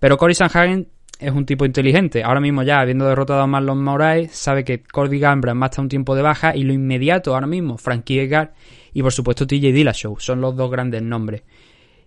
Pero 0.00 0.16
Cory 0.16 0.34
Sanhagen 0.34 0.88
es 1.18 1.32
un 1.32 1.44
tipo 1.44 1.64
inteligente. 1.64 2.22
Ahora 2.22 2.40
mismo 2.40 2.62
ya, 2.62 2.80
habiendo 2.80 3.06
derrotado 3.06 3.40
a 3.40 3.46
Marlon 3.46 3.82
Moraes, 3.82 4.32
sabe 4.32 4.64
que 4.64 4.82
Cody 4.82 5.18
Gambran 5.18 5.60
va 5.60 5.64
a 5.64 5.66
estar 5.66 5.82
un 5.82 5.88
tiempo 5.88 6.14
de 6.14 6.22
baja 6.22 6.54
y 6.54 6.62
lo 6.62 6.72
inmediato 6.72 7.34
ahora 7.34 7.46
mismo, 7.46 7.76
Frankie 7.76 8.20
Edgar 8.20 8.54
y 8.92 9.02
por 9.02 9.12
supuesto 9.12 9.46
TJ 9.46 9.72
Dillashaw. 9.72 10.18
Son 10.20 10.40
los 10.40 10.56
dos 10.56 10.70
grandes 10.70 11.02
nombres. 11.02 11.42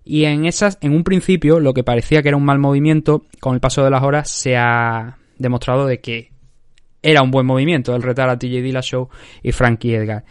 Y 0.04 0.24
en 0.26 0.46
esas, 0.46 0.78
en 0.82 0.94
un 0.94 1.04
principio, 1.04 1.60
lo 1.60 1.74
que 1.74 1.84
parecía 1.84 2.22
que 2.22 2.30
era 2.30 2.38
un 2.38 2.46
mal 2.46 2.58
movimiento, 2.58 3.26
con 3.40 3.54
el 3.54 3.60
paso 3.60 3.84
de 3.84 3.92
las 3.92 4.02
horas 4.02 4.30
se 4.30 4.56
ha 4.58 5.18
demostrado 5.38 5.86
de 5.86 6.00
que 6.00 6.32
era 7.04 7.22
un 7.22 7.32
buen 7.32 7.46
movimiento 7.46 7.96
el 7.96 8.04
retar 8.04 8.30
a 8.30 8.40
TJ 8.40 8.62
Dillashaw 8.62 9.10
y 9.44 9.52
Frankie 9.52 9.96
Edgar. 9.96 10.24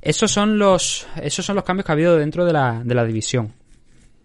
Esos 0.00 0.30
son 0.30 0.58
los, 0.58 1.06
esos 1.22 1.44
son 1.44 1.56
los 1.56 1.64
cambios 1.64 1.86
que 1.86 1.92
ha 1.92 1.94
habido 1.94 2.16
dentro 2.16 2.44
de 2.44 2.52
la, 2.52 2.82
de 2.84 2.94
la 2.94 3.04
división. 3.04 3.52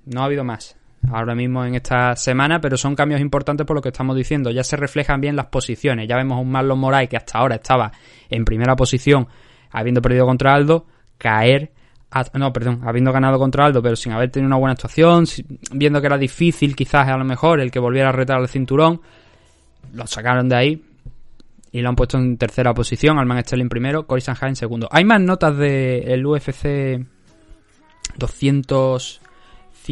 No 0.05 0.21
ha 0.21 0.25
habido 0.25 0.43
más 0.43 0.78
ahora 1.11 1.33
mismo 1.35 1.63
en 1.65 1.75
esta 1.75 2.15
semana, 2.15 2.59
pero 2.59 2.77
son 2.77 2.95
cambios 2.95 3.21
importantes 3.21 3.65
por 3.65 3.75
lo 3.75 3.81
que 3.81 3.89
estamos 3.89 4.15
diciendo. 4.15 4.51
Ya 4.51 4.63
se 4.63 4.75
reflejan 4.75 5.21
bien 5.21 5.35
las 5.35 5.45
posiciones. 5.47 6.07
Ya 6.07 6.15
vemos 6.17 6.37
a 6.37 6.41
un 6.41 6.51
Marlon 6.51 6.79
Moraes 6.79 7.09
que 7.09 7.17
hasta 7.17 7.39
ahora 7.39 7.55
estaba 7.55 7.91
en 8.29 8.43
primera 8.45 8.75
posición, 8.75 9.27
habiendo 9.71 10.01
perdido 10.01 10.25
contra 10.25 10.53
Aldo, 10.53 10.85
caer. 11.17 11.71
a- 12.11 12.25
no, 12.39 12.51
perdón, 12.51 12.81
habiendo 12.85 13.11
ganado 13.13 13.37
contra 13.37 13.65
Aldo, 13.65 13.83
pero 13.83 13.95
sin 13.95 14.11
haber 14.13 14.31
tenido 14.31 14.47
una 14.47 14.57
buena 14.57 14.73
actuación, 14.73 15.25
viendo 15.73 16.01
que 16.01 16.07
era 16.07 16.17
difícil 16.17 16.75
quizás 16.75 17.07
a 17.07 17.15
lo 17.17 17.23
mejor 17.23 17.59
el 17.59 17.69
que 17.69 17.77
volviera 17.79 18.09
a 18.09 18.11
retar 18.11 18.41
el 18.41 18.47
cinturón, 18.47 18.99
lo 19.93 20.07
sacaron 20.07 20.49
de 20.49 20.55
ahí 20.55 20.83
y 21.71 21.81
lo 21.81 21.89
han 21.89 21.95
puesto 21.95 22.17
en 22.17 22.35
tercera 22.37 22.73
posición, 22.73 23.19
Alman 23.19 23.43
Sterling 23.43 23.69
primero, 23.69 24.07
Cory 24.07 24.21
Sanhagen 24.21 24.55
segundo. 24.55 24.89
Hay 24.91 25.05
más 25.05 25.21
notas 25.21 25.55
del 25.55 26.25
UFC 26.25 27.05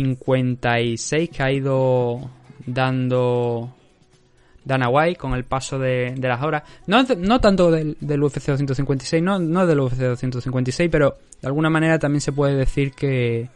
256 0.03 1.29
que 1.29 1.43
ha 1.43 1.51
ido 1.51 2.29
dando 2.65 3.73
Dana 4.63 4.89
White 4.89 5.17
con 5.17 5.33
el 5.33 5.45
paso 5.45 5.79
de, 5.79 6.15
las 6.17 6.43
horas. 6.43 6.63
No, 6.85 7.03
no 7.03 7.39
tanto 7.39 7.71
del, 7.71 7.95
UFC 8.01 8.45
256, 8.47 9.23
no, 9.23 9.39
no 9.39 9.65
del 9.65 9.79
UFC 9.79 9.97
256, 9.97 10.89
pero 10.91 11.15
de 11.41 11.47
alguna 11.47 11.69
manera 11.69 11.97
también 11.97 12.21
se 12.21 12.33
puede 12.33 12.55
decir 12.55 12.91
que 12.91 13.49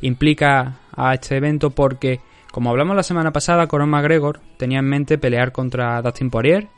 implica 0.00 0.78
a 0.96 1.14
este 1.14 1.36
evento 1.36 1.70
porque, 1.70 2.20
como 2.50 2.70
hablamos 2.70 2.96
la 2.96 3.02
semana 3.02 3.32
pasada, 3.32 3.66
Conor 3.66 3.88
McGregor 3.88 4.40
tenía 4.56 4.78
en 4.78 4.86
mente 4.86 5.18
pelear 5.18 5.52
contra 5.52 6.00
Dustin 6.00 6.30
Poirier 6.30 6.68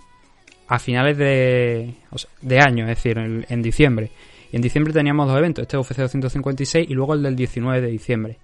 a 0.66 0.78
finales 0.78 1.18
de, 1.18 1.94
de 2.40 2.60
año, 2.60 2.84
es 2.88 2.96
decir, 2.96 3.18
en 3.18 3.62
diciembre. 3.62 4.10
Y 4.50 4.56
en 4.56 4.62
diciembre 4.62 4.92
teníamos 4.92 5.28
dos 5.28 5.36
eventos, 5.36 5.62
este 5.62 5.76
UFC 5.76 5.96
256 5.96 6.88
y 6.88 6.94
luego 6.94 7.14
el 7.14 7.22
del 7.22 7.36
19 7.36 7.80
de 7.80 7.88
diciembre. 7.88 8.38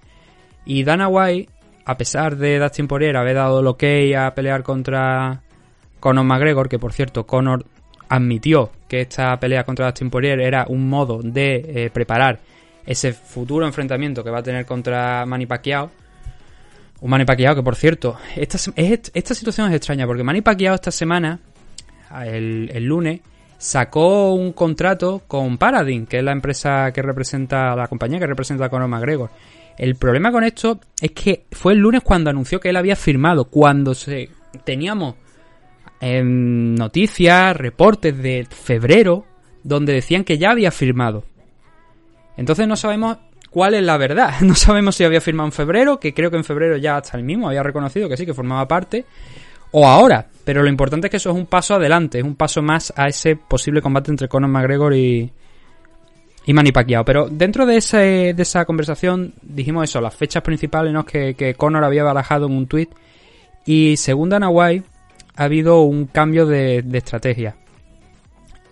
Y 0.64 0.84
Dana 0.84 1.08
White, 1.08 1.50
a 1.84 1.96
pesar 1.96 2.36
de 2.36 2.58
Dustin 2.58 2.86
Poirier 2.86 3.16
haber 3.16 3.36
dado 3.36 3.60
el 3.60 3.66
ok 3.66 3.84
a 4.16 4.34
pelear 4.34 4.62
contra 4.62 5.42
Conor 5.98 6.24
McGregor, 6.24 6.68
que 6.68 6.78
por 6.78 6.92
cierto 6.92 7.26
Conor 7.26 7.64
admitió 8.08 8.70
que 8.88 9.02
esta 9.02 9.38
pelea 9.38 9.64
contra 9.64 9.86
Dustin 9.86 10.10
Poirier 10.10 10.40
era 10.40 10.66
un 10.68 10.88
modo 10.88 11.20
de 11.22 11.64
eh, 11.66 11.90
preparar 11.90 12.40
ese 12.84 13.12
futuro 13.12 13.66
enfrentamiento 13.66 14.24
que 14.24 14.30
va 14.30 14.40
a 14.40 14.42
tener 14.42 14.66
contra 14.66 15.24
Manny 15.26 15.46
Pacquiao. 15.46 15.90
Un 17.00 17.10
Manny 17.10 17.24
Pacquiao 17.24 17.54
que, 17.54 17.62
por 17.62 17.76
cierto, 17.76 18.18
esta, 18.36 18.58
esta 18.76 19.34
situación 19.34 19.68
es 19.68 19.76
extraña 19.76 20.06
porque 20.06 20.24
Manny 20.24 20.42
Pacquiao 20.42 20.74
esta 20.74 20.90
semana, 20.90 21.38
el, 22.24 22.70
el 22.74 22.84
lunes, 22.84 23.20
sacó 23.58 24.32
un 24.34 24.52
contrato 24.52 25.22
con 25.28 25.56
Paradigm, 25.58 26.06
que 26.06 26.18
es 26.18 26.24
la 26.24 26.32
empresa 26.32 26.90
que 26.92 27.02
representa, 27.02 27.76
la 27.76 27.86
compañía 27.88 28.18
que 28.18 28.26
representa 28.26 28.64
a 28.64 28.68
Conor 28.70 28.88
McGregor. 28.88 29.30
El 29.80 29.94
problema 29.94 30.30
con 30.30 30.44
esto 30.44 30.78
es 31.00 31.12
que 31.12 31.46
fue 31.52 31.72
el 31.72 31.78
lunes 31.78 32.02
cuando 32.04 32.28
anunció 32.28 32.60
que 32.60 32.68
él 32.68 32.76
había 32.76 32.96
firmado, 32.96 33.46
cuando 33.46 33.94
se 33.94 34.28
teníamos 34.62 35.14
em, 36.02 36.74
noticias, 36.74 37.56
reportes 37.56 38.14
de 38.18 38.46
febrero, 38.50 39.24
donde 39.62 39.94
decían 39.94 40.24
que 40.24 40.36
ya 40.36 40.50
había 40.50 40.70
firmado. 40.70 41.24
Entonces 42.36 42.68
no 42.68 42.76
sabemos 42.76 43.16
cuál 43.48 43.72
es 43.72 43.82
la 43.82 43.96
verdad. 43.96 44.34
No 44.42 44.54
sabemos 44.54 44.96
si 44.96 45.04
había 45.04 45.22
firmado 45.22 45.46
en 45.46 45.52
febrero, 45.52 45.98
que 45.98 46.12
creo 46.12 46.30
que 46.30 46.36
en 46.36 46.44
febrero 46.44 46.76
ya 46.76 46.98
hasta 46.98 47.16
el 47.16 47.24
mismo 47.24 47.48
había 47.48 47.62
reconocido 47.62 48.06
que 48.06 48.18
sí, 48.18 48.26
que 48.26 48.34
formaba 48.34 48.68
parte, 48.68 49.06
o 49.70 49.88
ahora. 49.88 50.26
Pero 50.44 50.62
lo 50.62 50.68
importante 50.68 51.06
es 51.06 51.10
que 51.10 51.16
eso 51.16 51.30
es 51.30 51.36
un 51.36 51.46
paso 51.46 51.76
adelante, 51.76 52.18
es 52.18 52.24
un 52.24 52.36
paso 52.36 52.60
más 52.60 52.92
a 52.94 53.08
ese 53.08 53.34
posible 53.34 53.80
combate 53.80 54.10
entre 54.10 54.28
Conor 54.28 54.50
McGregor 54.50 54.94
y, 54.94 55.32
y 56.46 56.52
Manny 56.52 56.72
Pacquiao. 56.72 57.04
Pero 57.04 57.28
dentro 57.28 57.66
de, 57.66 57.76
ese, 57.76 58.34
de 58.34 58.42
esa 58.42 58.64
conversación 58.64 59.34
dijimos 59.42 59.84
eso, 59.84 60.00
las 60.00 60.14
fechas 60.14 60.42
principales 60.42 60.92
¿no? 60.92 61.04
que, 61.04 61.34
que 61.34 61.54
Conor 61.54 61.84
había 61.84 62.04
barajado 62.04 62.46
en 62.46 62.52
un 62.52 62.66
tweet. 62.66 62.88
Y 63.66 63.96
según 63.96 64.30
Dana 64.30 64.48
White, 64.48 64.86
ha 65.36 65.44
habido 65.44 65.82
un 65.82 66.06
cambio 66.06 66.46
de, 66.46 66.82
de 66.82 66.98
estrategia. 66.98 67.56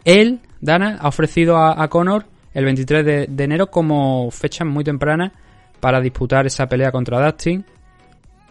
Él, 0.05 0.41
Dana, 0.61 0.99
ha 1.01 1.09
ofrecido 1.09 1.57
a, 1.57 1.83
a 1.83 1.89
Conor 1.89 2.25
el 2.55 2.65
23 2.65 3.05
de, 3.05 3.27
de 3.29 3.45
enero 3.45 3.71
como 3.71 4.31
fecha 4.31 4.65
muy 4.65 4.83
temprana 4.83 5.33
para 5.81 6.01
disputar 6.01 6.47
esa 6.47 6.67
pelea 6.67 6.91
contra 6.91 7.25
Dustin. 7.25 7.65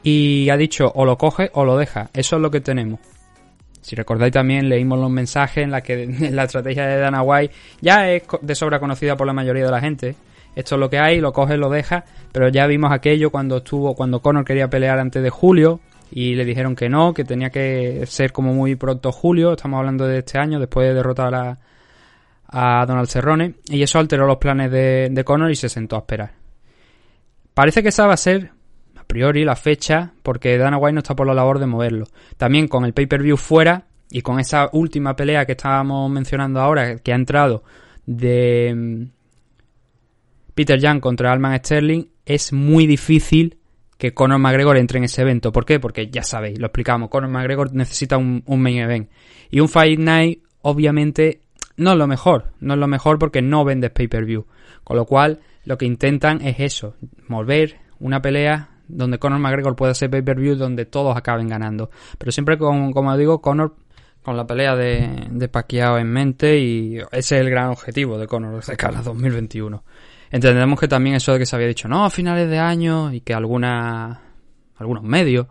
Y 0.04 0.50
ha 0.50 0.58
dicho 0.58 0.90
o 0.94 1.06
lo 1.06 1.18
coge 1.18 1.50
o 1.54 1.66
lo 1.66 1.76
deja. 1.78 2.10
Eso 2.14 2.36
es 2.36 2.42
lo 2.42 2.52
que 2.52 2.62
tenemos. 2.62 3.00
Si 3.88 3.96
recordáis 3.96 4.34
también, 4.34 4.68
leímos 4.68 5.00
los 5.00 5.10
mensajes 5.10 5.64
en 5.64 5.72
la 5.72 5.80
que 5.80 6.06
la 6.34 6.44
estrategia 6.44 6.86
de 6.86 6.98
Dana 6.98 7.22
White 7.22 7.54
ya 7.80 8.12
es 8.12 8.24
de 8.42 8.54
sobra 8.54 8.82
conocida 8.82 9.16
por 9.16 9.26
la 9.26 9.32
mayoría 9.32 9.64
de 9.64 9.72
la 9.72 9.80
gente. 9.80 10.14
esto 10.58 10.76
es 10.76 10.80
lo 10.82 10.90
que 10.90 11.00
hay, 11.00 11.22
lo 11.22 11.32
coges, 11.32 11.58
lo 11.58 11.70
dejas, 11.70 12.04
pero 12.34 12.50
ya 12.50 12.68
vimos 12.68 12.92
aquello 12.92 13.30
cuando 13.30 13.60
estuvo, 13.60 13.96
cuando 13.96 14.22
Conor 14.22 14.44
quería 14.44 14.70
pelear 14.70 15.00
antes 15.00 15.24
de 15.24 15.30
julio 15.30 15.80
y 16.12 16.36
le 16.36 16.44
dijeron 16.44 16.76
que 16.76 16.90
no, 16.90 17.14
que 17.14 17.24
tenía 17.24 17.50
que 17.50 18.04
ser 18.08 18.34
como 18.34 18.54
muy 18.54 18.76
pronto 18.76 19.14
julio, 19.14 19.54
estamos 19.54 19.78
hablando 19.78 20.06
de 20.06 20.18
este 20.18 20.38
año, 20.38 20.60
después 20.60 20.86
de 20.90 20.94
derrotar 20.94 21.34
a, 21.34 21.58
a 22.46 22.86
Donald 22.86 23.08
Cerrone, 23.08 23.54
y 23.70 23.82
eso 23.84 24.00
alteró 24.00 24.28
los 24.28 24.38
planes 24.38 24.70
de, 24.70 25.08
de 25.10 25.24
Conor 25.24 25.50
y 25.50 25.56
se 25.56 25.70
sentó 25.70 25.96
a 25.96 26.00
esperar. 26.00 26.32
Parece 27.54 27.82
que 27.82 27.88
esa 27.88 28.06
va 28.06 28.16
a 28.16 28.18
ser 28.18 28.52
priori 29.08 29.44
la 29.46 29.56
fecha 29.56 30.14
porque 30.22 30.58
Dana 30.58 30.78
White 30.78 30.94
no 30.94 31.00
está 31.00 31.16
por 31.16 31.26
la 31.26 31.34
labor 31.34 31.60
de 31.60 31.66
moverlo. 31.66 32.06
También 32.38 32.68
con 32.68 32.86
el 32.86 32.94
pay-per-view 32.94 33.38
fuera 33.38 33.88
y 34.10 34.22
con 34.22 34.40
esa 34.40 34.70
última 34.74 35.16
pelea 35.16 35.46
que 35.46 35.54
estábamos 35.54 36.10
mencionando 36.12 36.60
ahora, 36.60 36.98
que 36.98 37.12
ha 37.12 37.16
entrado 37.16 37.64
de 38.06 38.74
mm, 38.76 39.04
Peter 40.54 40.80
Young 40.80 41.00
contra 41.00 41.32
Alman 41.32 41.58
Sterling, 41.58 42.06
es 42.26 42.54
muy 42.54 42.88
difícil 42.88 43.58
que 43.98 44.14
Conor 44.14 44.40
McGregor 44.40 44.78
entre 44.78 45.00
en 45.00 45.06
ese 45.06 45.22
evento. 45.22 45.52
¿Por 45.52 45.66
qué? 45.66 45.80
Porque 45.80 46.10
ya 46.10 46.24
sabéis, 46.24 46.60
lo 46.60 46.68
explicamos, 46.68 47.10
Conor 47.10 47.30
McGregor 47.30 47.74
necesita 47.74 48.18
un, 48.18 48.44
un 48.46 48.62
main 48.62 48.78
event. 48.78 49.10
Y 49.50 49.60
un 49.60 49.70
Fight 49.70 50.00
Night, 50.00 50.44
obviamente, 50.62 51.42
no 51.78 51.92
es 51.92 51.98
lo 51.98 52.08
mejor. 52.08 52.54
No 52.60 52.74
es 52.74 52.80
lo 52.80 52.88
mejor 52.88 53.18
porque 53.18 53.42
no 53.42 53.66
vendes 53.66 53.92
pay-per-view. 53.92 54.46
Con 54.84 54.98
lo 54.98 55.06
cual, 55.06 55.40
lo 55.66 55.78
que 55.78 55.86
intentan 55.86 56.42
es 56.42 56.60
eso, 56.60 56.96
mover 57.28 57.78
una 58.00 58.22
pelea 58.22 58.70
donde 58.88 59.20
Conor 59.20 59.40
McGregor 59.40 59.76
pueda 59.76 59.94
ser 59.94 60.10
pay-per-view 60.10 60.56
donde 60.56 60.86
todos 60.86 61.16
acaben 61.16 61.48
ganando. 61.48 61.90
Pero 62.18 62.32
siempre, 62.32 62.58
con, 62.58 62.92
como 62.92 63.16
digo, 63.18 63.42
Conor 63.42 63.76
con 64.24 64.36
la 64.36 64.46
pelea 64.46 64.76
de, 64.76 65.28
de 65.32 65.48
Pacquiao 65.48 65.98
en 65.98 66.08
mente 66.08 66.60
y 66.60 66.98
ese 66.98 67.08
es 67.12 67.32
el 67.32 67.50
gran 67.50 67.70
objetivo 67.70 68.18
de 68.18 68.28
Conor 68.28 68.64
de 68.64 68.76
cara 68.76 69.02
2021. 69.02 69.84
Entendemos 70.30 70.80
que 70.80 70.88
también 70.88 71.16
eso 71.16 71.32
de 71.34 71.40
que 71.40 71.46
se 71.46 71.56
había 71.56 71.68
dicho 71.68 71.88
no 71.88 72.04
a 72.04 72.10
finales 72.10 72.50
de 72.50 72.60
año 72.60 73.14
y 73.14 73.22
que 73.22 73.34
alguna, 73.34 74.22
algunos 74.76 75.04
medios 75.04 75.48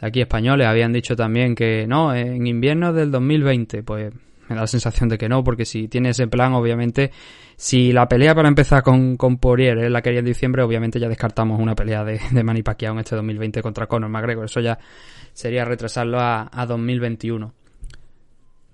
de 0.00 0.06
aquí 0.06 0.20
españoles 0.20 0.66
habían 0.66 0.92
dicho 0.92 1.14
también 1.16 1.54
que 1.54 1.86
no, 1.86 2.14
en 2.14 2.46
invierno 2.46 2.92
del 2.92 3.10
2020, 3.10 3.82
pues 3.82 4.12
me 4.48 4.54
da 4.54 4.62
la 4.62 4.66
sensación 4.66 5.08
de 5.08 5.18
que 5.18 5.28
no, 5.28 5.44
porque 5.44 5.64
si 5.64 5.88
tiene 5.88 6.10
ese 6.10 6.26
plan, 6.26 6.54
obviamente, 6.54 7.10
si 7.56 7.92
la 7.92 8.08
pelea 8.08 8.34
para 8.34 8.48
empezar 8.48 8.82
con, 8.82 9.16
con 9.16 9.38
Poirier 9.38 9.78
es 9.78 9.90
la 9.90 10.02
quería 10.02 10.20
en 10.20 10.24
diciembre, 10.24 10.62
obviamente 10.62 10.98
ya 10.98 11.08
descartamos 11.08 11.60
una 11.60 11.74
pelea 11.74 12.04
de, 12.04 12.20
de 12.30 12.42
Manny 12.44 12.62
Pacquiao 12.62 12.92
en 12.92 13.00
este 13.00 13.16
2020 13.16 13.62
contra 13.62 13.86
Conor 13.86 14.10
McGregor. 14.10 14.46
Eso 14.46 14.60
ya 14.60 14.78
sería 15.32 15.64
retrasarlo 15.64 16.18
a, 16.20 16.48
a 16.52 16.66
2021. 16.66 17.52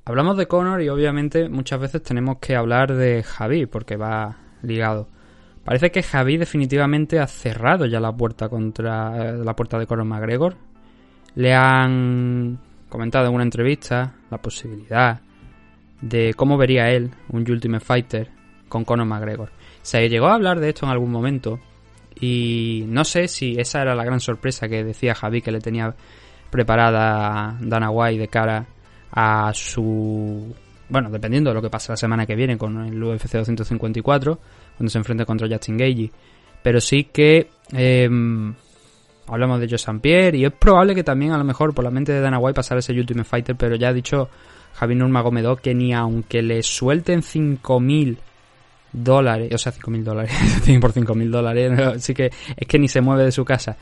Hablamos 0.07 0.37
de 0.37 0.47
Conor 0.47 0.83
y 0.83 0.89
obviamente 0.91 1.49
muchas 1.49 1.81
veces 1.81 2.03
tenemos 2.03 2.37
que 2.39 2.57
hablar 2.57 2.95
de 2.95 3.23
Javi 3.23 3.67
porque 3.67 3.97
va 3.97 4.37
ligado. 4.63 5.09
Parece 5.65 5.91
que 5.91 6.03
Javi 6.03 6.37
definitivamente 6.37 7.19
ha 7.19 7.27
cerrado 7.27 7.87
ya 7.87 8.01
la 8.01 8.13
puerta 8.13 8.51
contra 8.51 9.31
eh, 9.31 9.39
la 9.43 9.57
puerta 9.57 9.79
de 9.79 9.87
Conor 9.87 10.05
McGregor. 10.05 10.57
Le 11.37 11.55
han 11.55 12.61
comentado 12.91 13.29
en 13.29 13.35
una 13.35 13.45
entrevista 13.45 14.15
la 14.31 14.39
posibilidad 14.39 15.21
de 16.05 16.35
cómo 16.35 16.59
vería 16.59 16.91
él 16.91 17.11
un 17.31 17.51
Ultimate 17.51 17.85
Fighter 17.85 18.29
con 18.69 18.85
Conor 18.85 19.07
McGregor. 19.07 19.51
Se 19.83 20.07
llegó 20.09 20.27
a 20.27 20.35
hablar 20.35 20.61
de 20.61 20.69
esto 20.69 20.85
en 20.85 20.93
algún 20.93 21.11
momento 21.11 21.59
y 22.21 22.85
no 22.89 23.05
sé 23.05 23.27
si 23.27 23.57
esa 23.59 23.83
era 23.83 23.95
la 23.95 24.05
gran 24.05 24.21
sorpresa 24.21 24.69
que 24.69 24.85
decía 24.85 25.15
Javi 25.15 25.41
que 25.41 25.51
le 25.51 25.61
tenía 25.61 25.95
preparada 26.51 27.57
Dana 27.61 27.91
White 27.91 28.21
de 28.21 28.29
cara 28.29 28.67
a 29.13 29.51
su... 29.55 30.55
Bueno, 30.89 31.09
dependiendo 31.11 31.51
de 31.51 31.55
lo 31.55 31.63
que 31.63 31.71
pase 31.71 31.91
la 31.91 31.97
semana 31.97 32.27
que 32.27 32.37
viene 32.37 32.59
con 32.59 32.85
el 32.85 33.03
UFC 33.03 33.33
254, 33.33 34.39
cuando 34.77 34.91
se 34.91 34.99
enfrente 34.99 35.25
contra 35.25 35.49
Justin 35.49 35.79
Gage. 35.79 36.11
Pero 36.63 36.81
sí 36.81 37.05
que 37.05 37.49
eh, 37.73 38.09
hablamos 39.27 39.61
de 39.61 39.69
Joe. 39.69 39.99
Pierre 40.01 40.37
y 40.37 40.45
es 40.45 40.53
probable 40.53 40.95
que 40.95 41.03
también 41.03 41.33
a 41.33 41.39
lo 41.39 41.45
mejor 41.45 41.75
por 41.75 41.85
la 41.85 41.91
mente 41.91 42.13
de 42.13 42.21
Dana 42.21 42.39
White 42.39 42.55
pasara 42.55 42.81
ese 42.81 42.93
Ultimate 42.93 43.29
Fighter, 43.29 43.57
pero 43.57 43.77
ya 43.77 43.89
ha 43.89 43.93
dicho 43.93 44.29
Javi 44.75 44.95
Nurmagomedov 44.95 45.61
que 45.61 45.75
ni 45.75 45.93
aunque 45.93 46.43
le 46.43 46.63
suelten 46.63 47.23
5.000 47.23 48.19
dólares, 48.93 49.53
o 49.53 49.59
sea, 49.59 49.73
5.000 49.73 50.03
dólares, 50.03 50.33
por 50.81 50.93
5.000 50.93 51.31
dólares, 51.31 51.79
así 51.79 52.15
que 52.15 52.31
es 52.57 52.69
que 52.69 52.79
ni 52.79 52.89
se 52.89 53.01
mueve 53.01 53.25
de 53.25 53.33
su 53.33 53.45
casa, 53.45 53.77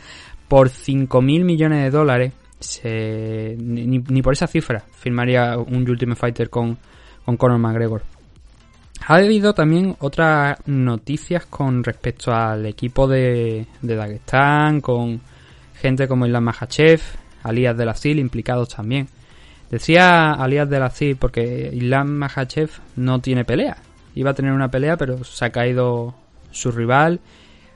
por 0.48 0.68
5.000 0.68 1.44
millones 1.44 1.82
de 1.84 1.90
dólares, 1.90 2.32
se, 2.58 3.56
ni, 3.58 3.86
ni, 3.86 4.22
por 4.22 4.32
esa 4.34 4.46
cifra 4.46 4.84
firmaría 4.92 5.58
un 5.58 5.88
Ultimate 5.88 6.18
Fighter 6.18 6.48
con, 6.48 6.78
con 7.24 7.36
Conor 7.36 7.58
McGregor. 7.58 8.02
Ha 9.06 9.16
habido 9.16 9.52
también 9.52 9.96
otras 9.98 10.58
noticias 10.66 11.46
con 11.46 11.82
respecto 11.82 12.32
al 12.32 12.66
equipo 12.66 13.08
de, 13.08 13.66
de 13.80 13.96
Dagestán, 13.96 14.80
con 14.80 15.20
gente 15.74 16.06
como 16.06 16.24
Islam 16.24 16.44
Mahachev, 16.44 17.00
Alias 17.42 17.76
de 17.76 17.84
la 17.84 17.94
CIL 17.94 18.20
implicados 18.20 18.68
también. 18.68 19.08
Decía 19.72 20.30
Alias 20.32 20.70
de 20.70 20.78
la 20.78 20.90
CIL 20.90 21.16
porque 21.16 21.70
Islam 21.72 22.10
Mahachev 22.10 22.70
no 22.94 23.18
tiene 23.20 23.44
pelea. 23.44 23.78
Iba 24.14 24.30
a 24.30 24.34
tener 24.34 24.52
una 24.52 24.70
pelea, 24.70 24.96
pero 24.96 25.24
se 25.24 25.44
ha 25.44 25.50
caído 25.50 26.14
su 26.52 26.70
rival 26.70 27.20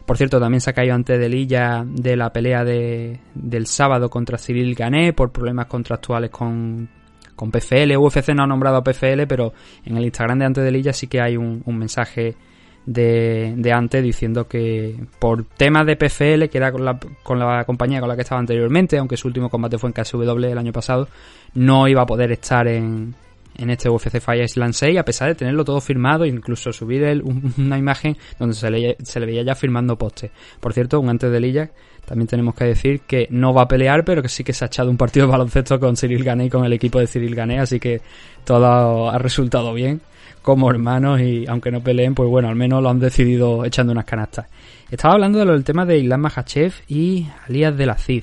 por 0.06 0.16
cierto, 0.16 0.38
también 0.38 0.60
se 0.60 0.70
ha 0.70 0.72
caído 0.72 0.94
ante 0.94 1.18
Delilla 1.18 1.84
de 1.84 2.16
la 2.16 2.32
pelea 2.32 2.64
de, 2.64 3.18
del 3.34 3.66
sábado 3.66 4.08
contra 4.08 4.38
Cyril 4.38 4.76
Gané 4.76 5.12
por 5.12 5.32
problemas 5.32 5.66
contractuales 5.66 6.30
con, 6.30 6.88
con 7.34 7.50
PFL. 7.50 7.96
UFC 7.96 8.28
no 8.28 8.44
ha 8.44 8.46
nombrado 8.46 8.76
a 8.76 8.84
PFL, 8.84 9.26
pero 9.26 9.52
en 9.84 9.96
el 9.96 10.04
Instagram 10.04 10.38
de 10.38 10.44
Ante 10.44 10.60
Delilla 10.60 10.92
sí 10.92 11.08
que 11.08 11.20
hay 11.20 11.36
un 11.36 11.62
mensaje 11.66 12.36
de, 12.86 13.52
de 13.56 13.72
Ante 13.72 14.00
diciendo 14.00 14.46
que 14.46 14.96
por 15.18 15.44
temas 15.44 15.84
de 15.86 15.96
PFL, 15.96 16.48
que 16.48 16.58
era 16.58 16.70
con 16.72 16.84
la, 16.84 16.98
con 17.22 17.38
la 17.38 17.64
compañía 17.64 18.00
con 18.00 18.08
la 18.08 18.14
que 18.14 18.22
estaba 18.22 18.40
anteriormente, 18.40 18.96
aunque 18.96 19.16
su 19.16 19.28
último 19.28 19.50
combate 19.50 19.76
fue 19.76 19.90
en 19.90 19.94
KSW 19.94 20.44
el 20.44 20.58
año 20.58 20.72
pasado, 20.72 21.08
no 21.54 21.88
iba 21.88 22.02
a 22.02 22.06
poder 22.06 22.30
estar 22.32 22.68
en, 22.68 23.14
en 23.58 23.70
este 23.70 23.88
UFC 23.88 24.20
Fire 24.20 24.44
Island 24.44 24.72
6, 24.72 24.98
a 24.98 25.04
pesar 25.04 25.28
de 25.28 25.34
tenerlo 25.34 25.64
todo 25.64 25.80
firmado 25.80 26.24
incluso 26.24 26.72
subir 26.72 27.02
el, 27.02 27.22
una 27.58 27.76
imagen 27.76 28.16
donde 28.38 28.54
se 28.54 28.70
le, 28.70 28.96
se 29.02 29.18
le 29.18 29.26
veía 29.26 29.42
ya 29.42 29.56
firmando 29.56 29.96
postes. 29.96 30.30
Por 30.60 30.72
cierto, 30.72 31.00
un 31.00 31.08
antes 31.08 31.30
de 31.30 31.40
Lilla, 31.40 31.70
también 32.04 32.28
tenemos 32.28 32.54
que 32.54 32.66
decir 32.66 33.00
que 33.00 33.26
no 33.30 33.52
va 33.52 33.62
a 33.62 33.68
pelear, 33.68 34.04
pero 34.04 34.22
que 34.22 34.28
sí 34.28 34.44
que 34.44 34.52
se 34.52 34.64
ha 34.64 34.68
echado 34.68 34.90
un 34.90 34.96
partido 34.96 35.26
de 35.26 35.32
baloncesto 35.32 35.80
con 35.80 35.96
Cyril 35.96 36.22
Gané 36.22 36.46
y 36.46 36.50
con 36.50 36.64
el 36.64 36.72
equipo 36.72 37.00
de 37.00 37.08
Cyril 37.08 37.34
Gané, 37.34 37.58
así 37.58 37.80
que 37.80 38.00
todo 38.44 39.10
ha 39.10 39.18
resultado 39.18 39.74
bien 39.74 40.00
como 40.46 40.70
hermanos 40.70 41.20
y 41.20 41.44
aunque 41.48 41.72
no 41.72 41.80
peleen, 41.80 42.14
pues 42.14 42.30
bueno, 42.30 42.48
al 42.48 42.54
menos 42.54 42.80
lo 42.80 42.88
han 42.88 43.00
decidido 43.00 43.64
echando 43.64 43.90
unas 43.90 44.04
canastas. 44.04 44.46
Estaba 44.88 45.14
hablando 45.14 45.44
del 45.44 45.64
tema 45.64 45.84
de 45.84 45.98
Islam 45.98 46.20
Mahachev 46.20 46.72
y 46.86 47.26
Alias 47.48 47.76
de 47.76 47.84
la 47.84 47.96
CID. 47.96 48.22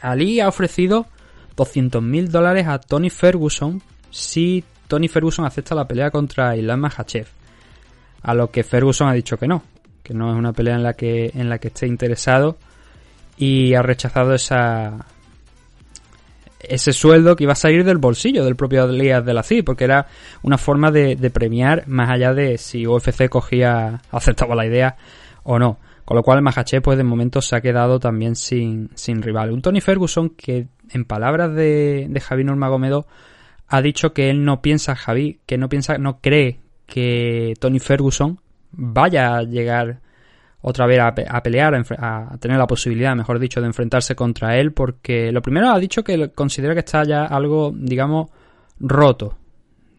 Ali 0.00 0.40
ha 0.40 0.48
ofrecido 0.48 1.06
200.000 1.56 2.26
dólares 2.26 2.66
a 2.66 2.80
Tony 2.80 3.08
Ferguson 3.08 3.80
si 4.10 4.64
Tony 4.88 5.06
Ferguson 5.06 5.44
acepta 5.44 5.76
la 5.76 5.86
pelea 5.86 6.10
contra 6.10 6.56
Islam 6.56 6.80
Makhachev. 6.80 7.28
A 8.22 8.34
lo 8.34 8.50
que 8.50 8.64
Ferguson 8.64 9.06
ha 9.06 9.12
dicho 9.12 9.36
que 9.36 9.46
no, 9.46 9.62
que 10.02 10.12
no 10.12 10.32
es 10.32 10.36
una 10.36 10.52
pelea 10.52 10.74
en 10.74 10.82
la 10.82 10.94
que, 10.94 11.30
en 11.32 11.48
la 11.48 11.58
que 11.58 11.68
esté 11.68 11.86
interesado 11.86 12.56
y 13.36 13.74
ha 13.74 13.82
rechazado 13.82 14.34
esa 14.34 15.06
ese 16.60 16.92
sueldo 16.92 17.36
que 17.36 17.44
iba 17.44 17.52
a 17.52 17.56
salir 17.56 17.84
del 17.84 17.98
bolsillo 17.98 18.44
del 18.44 18.56
propio 18.56 18.84
Elías 18.84 19.24
de 19.24 19.34
la 19.34 19.42
CID, 19.42 19.64
porque 19.64 19.84
era 19.84 20.06
una 20.42 20.58
forma 20.58 20.90
de, 20.90 21.16
de, 21.16 21.30
premiar 21.30 21.84
más 21.86 22.10
allá 22.10 22.34
de 22.34 22.58
si 22.58 22.86
UFC 22.86 23.28
cogía, 23.28 24.02
aceptaba 24.10 24.54
la 24.54 24.66
idea 24.66 24.96
o 25.42 25.58
no. 25.58 25.78
Con 26.04 26.16
lo 26.16 26.22
cual 26.22 26.42
Mahachev 26.42 26.82
pues 26.82 26.98
de 26.98 27.04
momento 27.04 27.40
se 27.40 27.54
ha 27.54 27.60
quedado 27.60 28.00
también 28.00 28.34
sin, 28.34 28.90
sin 28.94 29.22
rival. 29.22 29.52
Un 29.52 29.62
Tony 29.62 29.80
Ferguson 29.80 30.30
que 30.30 30.66
en 30.90 31.04
palabras 31.04 31.54
de, 31.54 32.06
de 32.10 32.20
Javi 32.20 32.42
Nurmagomedov 32.42 33.06
ha 33.68 33.80
dicho 33.80 34.12
que 34.12 34.28
él 34.28 34.44
no 34.44 34.60
piensa, 34.60 34.96
Javi, 34.96 35.38
que 35.46 35.56
no 35.56 35.68
piensa, 35.68 35.98
no 35.98 36.20
cree 36.20 36.58
que 36.86 37.54
Tony 37.60 37.78
Ferguson 37.78 38.40
vaya 38.72 39.36
a 39.36 39.42
llegar 39.44 40.00
otra 40.62 40.86
vez 40.86 41.00
a, 41.00 41.14
pelear, 41.14 41.74
a, 41.98 42.36
tener 42.38 42.58
la 42.58 42.66
posibilidad, 42.66 43.16
mejor 43.16 43.38
dicho, 43.38 43.60
de 43.60 43.66
enfrentarse 43.66 44.14
contra 44.14 44.58
él, 44.58 44.72
porque 44.72 45.32
lo 45.32 45.40
primero 45.40 45.70
ha 45.70 45.78
dicho 45.78 46.04
que 46.04 46.30
considera 46.30 46.74
que 46.74 46.80
está 46.80 47.04
ya 47.04 47.24
algo, 47.24 47.72
digamos, 47.74 48.30
roto. 48.78 49.36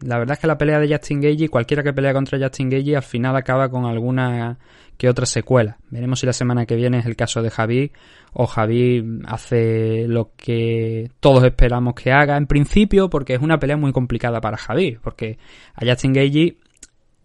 La 0.02 0.18
verdad 0.18 0.34
es 0.34 0.40
que 0.40 0.46
la 0.46 0.58
pelea 0.58 0.80
de 0.80 0.88
Justin 0.88 1.20
Gage, 1.20 1.48
cualquiera 1.48 1.82
que 1.82 1.92
pelea 1.92 2.12
contra 2.12 2.38
Justin 2.38 2.70
Gage, 2.70 2.96
al 2.96 3.02
final 3.02 3.36
acaba 3.36 3.68
con 3.68 3.84
alguna 3.86 4.58
que 4.96 5.08
otra 5.08 5.26
secuela. 5.26 5.78
Veremos 5.90 6.20
si 6.20 6.26
la 6.26 6.32
semana 6.32 6.66
que 6.66 6.76
viene 6.76 6.98
es 6.98 7.06
el 7.06 7.16
caso 7.16 7.42
de 7.42 7.50
Javi 7.50 7.92
o 8.32 8.46
Javi 8.46 9.20
hace 9.26 10.06
lo 10.06 10.32
que 10.36 11.10
todos 11.20 11.44
esperamos 11.44 11.94
que 11.94 12.12
haga 12.12 12.36
en 12.36 12.46
principio 12.46 13.10
porque 13.10 13.34
es 13.34 13.40
una 13.40 13.58
pelea 13.58 13.76
muy 13.76 13.92
complicada 13.92 14.40
para 14.40 14.56
Javi 14.56 14.98
porque 15.02 15.38
a 15.74 15.84
Justin 15.84 16.12
Gage 16.12 16.56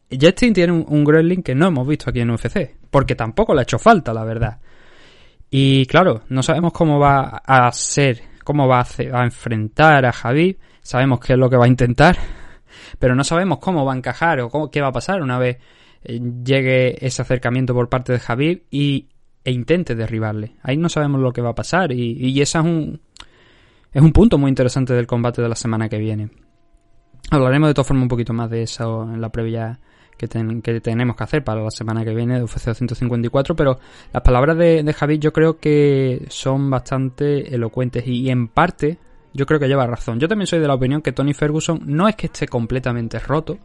Justin 0.09 0.53
tiene 0.53 0.73
un, 0.73 0.85
un 0.87 1.43
que 1.43 1.55
no 1.55 1.67
hemos 1.67 1.87
visto 1.87 2.09
aquí 2.09 2.21
en 2.21 2.31
UFC 2.31 2.76
porque 2.89 3.15
tampoco 3.15 3.53
le 3.53 3.61
ha 3.61 3.63
hecho 3.63 3.79
falta 3.79 4.13
la 4.13 4.23
verdad 4.23 4.59
y 5.49 5.85
claro 5.85 6.21
no 6.29 6.43
sabemos 6.43 6.73
cómo 6.73 6.99
va 6.99 7.41
a 7.45 7.71
ser 7.71 8.21
cómo 8.43 8.67
va 8.67 8.81
a, 8.81 9.23
enfrentar 9.23 10.05
a 10.05 10.11
Javi 10.11 10.57
sabemos 10.81 11.19
qué 11.19 11.33
es 11.33 11.39
lo 11.39 11.49
que 11.49 11.57
va 11.57 11.65
a 11.65 11.69
intentar 11.69 12.17
pero 12.99 13.15
no 13.15 13.23
sabemos 13.23 13.59
cómo 13.59 13.85
va 13.85 13.93
a 13.93 13.97
encajar 13.97 14.39
o 14.41 14.49
cómo, 14.49 14.69
qué 14.69 14.81
va 14.81 14.87
a 14.87 14.93
pasar 14.93 15.21
una 15.21 15.37
vez 15.37 15.57
eh, 16.03 16.19
llegue 16.43 17.05
ese 17.05 17.21
acercamiento 17.21 17.73
por 17.73 17.89
parte 17.89 18.13
de 18.13 18.19
Javid 18.19 18.59
y, 18.71 19.07
e 19.43 19.51
intente 19.51 19.95
derribarle. 19.95 20.55
Ahí 20.61 20.77
no 20.77 20.89
sabemos 20.89 21.21
lo 21.21 21.31
que 21.31 21.41
va 21.41 21.51
a 21.51 21.55
pasar 21.55 21.91
y, 21.91 22.17
y 22.17 22.41
esa 22.41 22.59
es 22.59 22.65
un, 22.65 23.01
es 23.91 24.01
un 24.01 24.11
punto 24.11 24.37
muy 24.37 24.49
interesante 24.49 24.93
del 24.93 25.07
combate 25.07 25.41
de 25.41 25.49
la 25.49 25.55
semana 25.55 25.89
que 25.89 25.97
viene. 25.97 26.29
Hablaremos 27.31 27.69
de 27.69 27.73
todas 27.73 27.87
formas 27.87 28.03
un 28.03 28.09
poquito 28.09 28.33
más 28.33 28.49
de 28.49 28.63
eso 28.63 29.03
en 29.03 29.19
la 29.19 29.29
previa 29.29 29.79
que, 30.17 30.27
que, 30.27 30.81
tenemos 30.81 31.15
que 31.15 31.23
hacer 31.23 31.43
para 31.43 31.61
la 31.61 31.71
semana 31.71 32.03
que 32.03 32.13
viene 32.13 32.37
de 32.37 32.43
UFC 32.43 32.65
254, 32.65 33.55
pero 33.55 33.79
las 34.11 34.23
palabras 34.23 34.57
de, 34.57 34.83
de 34.83 34.93
Javid 34.93 35.19
yo 35.19 35.31
creo 35.31 35.59
que 35.59 36.25
son 36.29 36.69
bastante 36.69 37.53
elocuentes 37.53 38.05
y, 38.07 38.29
en 38.29 38.47
parte 38.47 38.97
yo 39.33 39.45
creo 39.45 39.59
que 39.59 39.67
lleva 39.67 39.85
razón. 39.85 40.19
Yo 40.19 40.27
también 40.27 40.47
soy 40.47 40.59
de 40.59 40.67
la 40.67 40.73
opinión 40.73 41.01
que 41.01 41.11
Tony 41.11 41.33
Ferguson 41.33 41.81
no 41.85 42.07
es 42.07 42.15
que 42.15 42.25
esté 42.25 42.47
completamente 42.47 43.19
roto, 43.19 43.59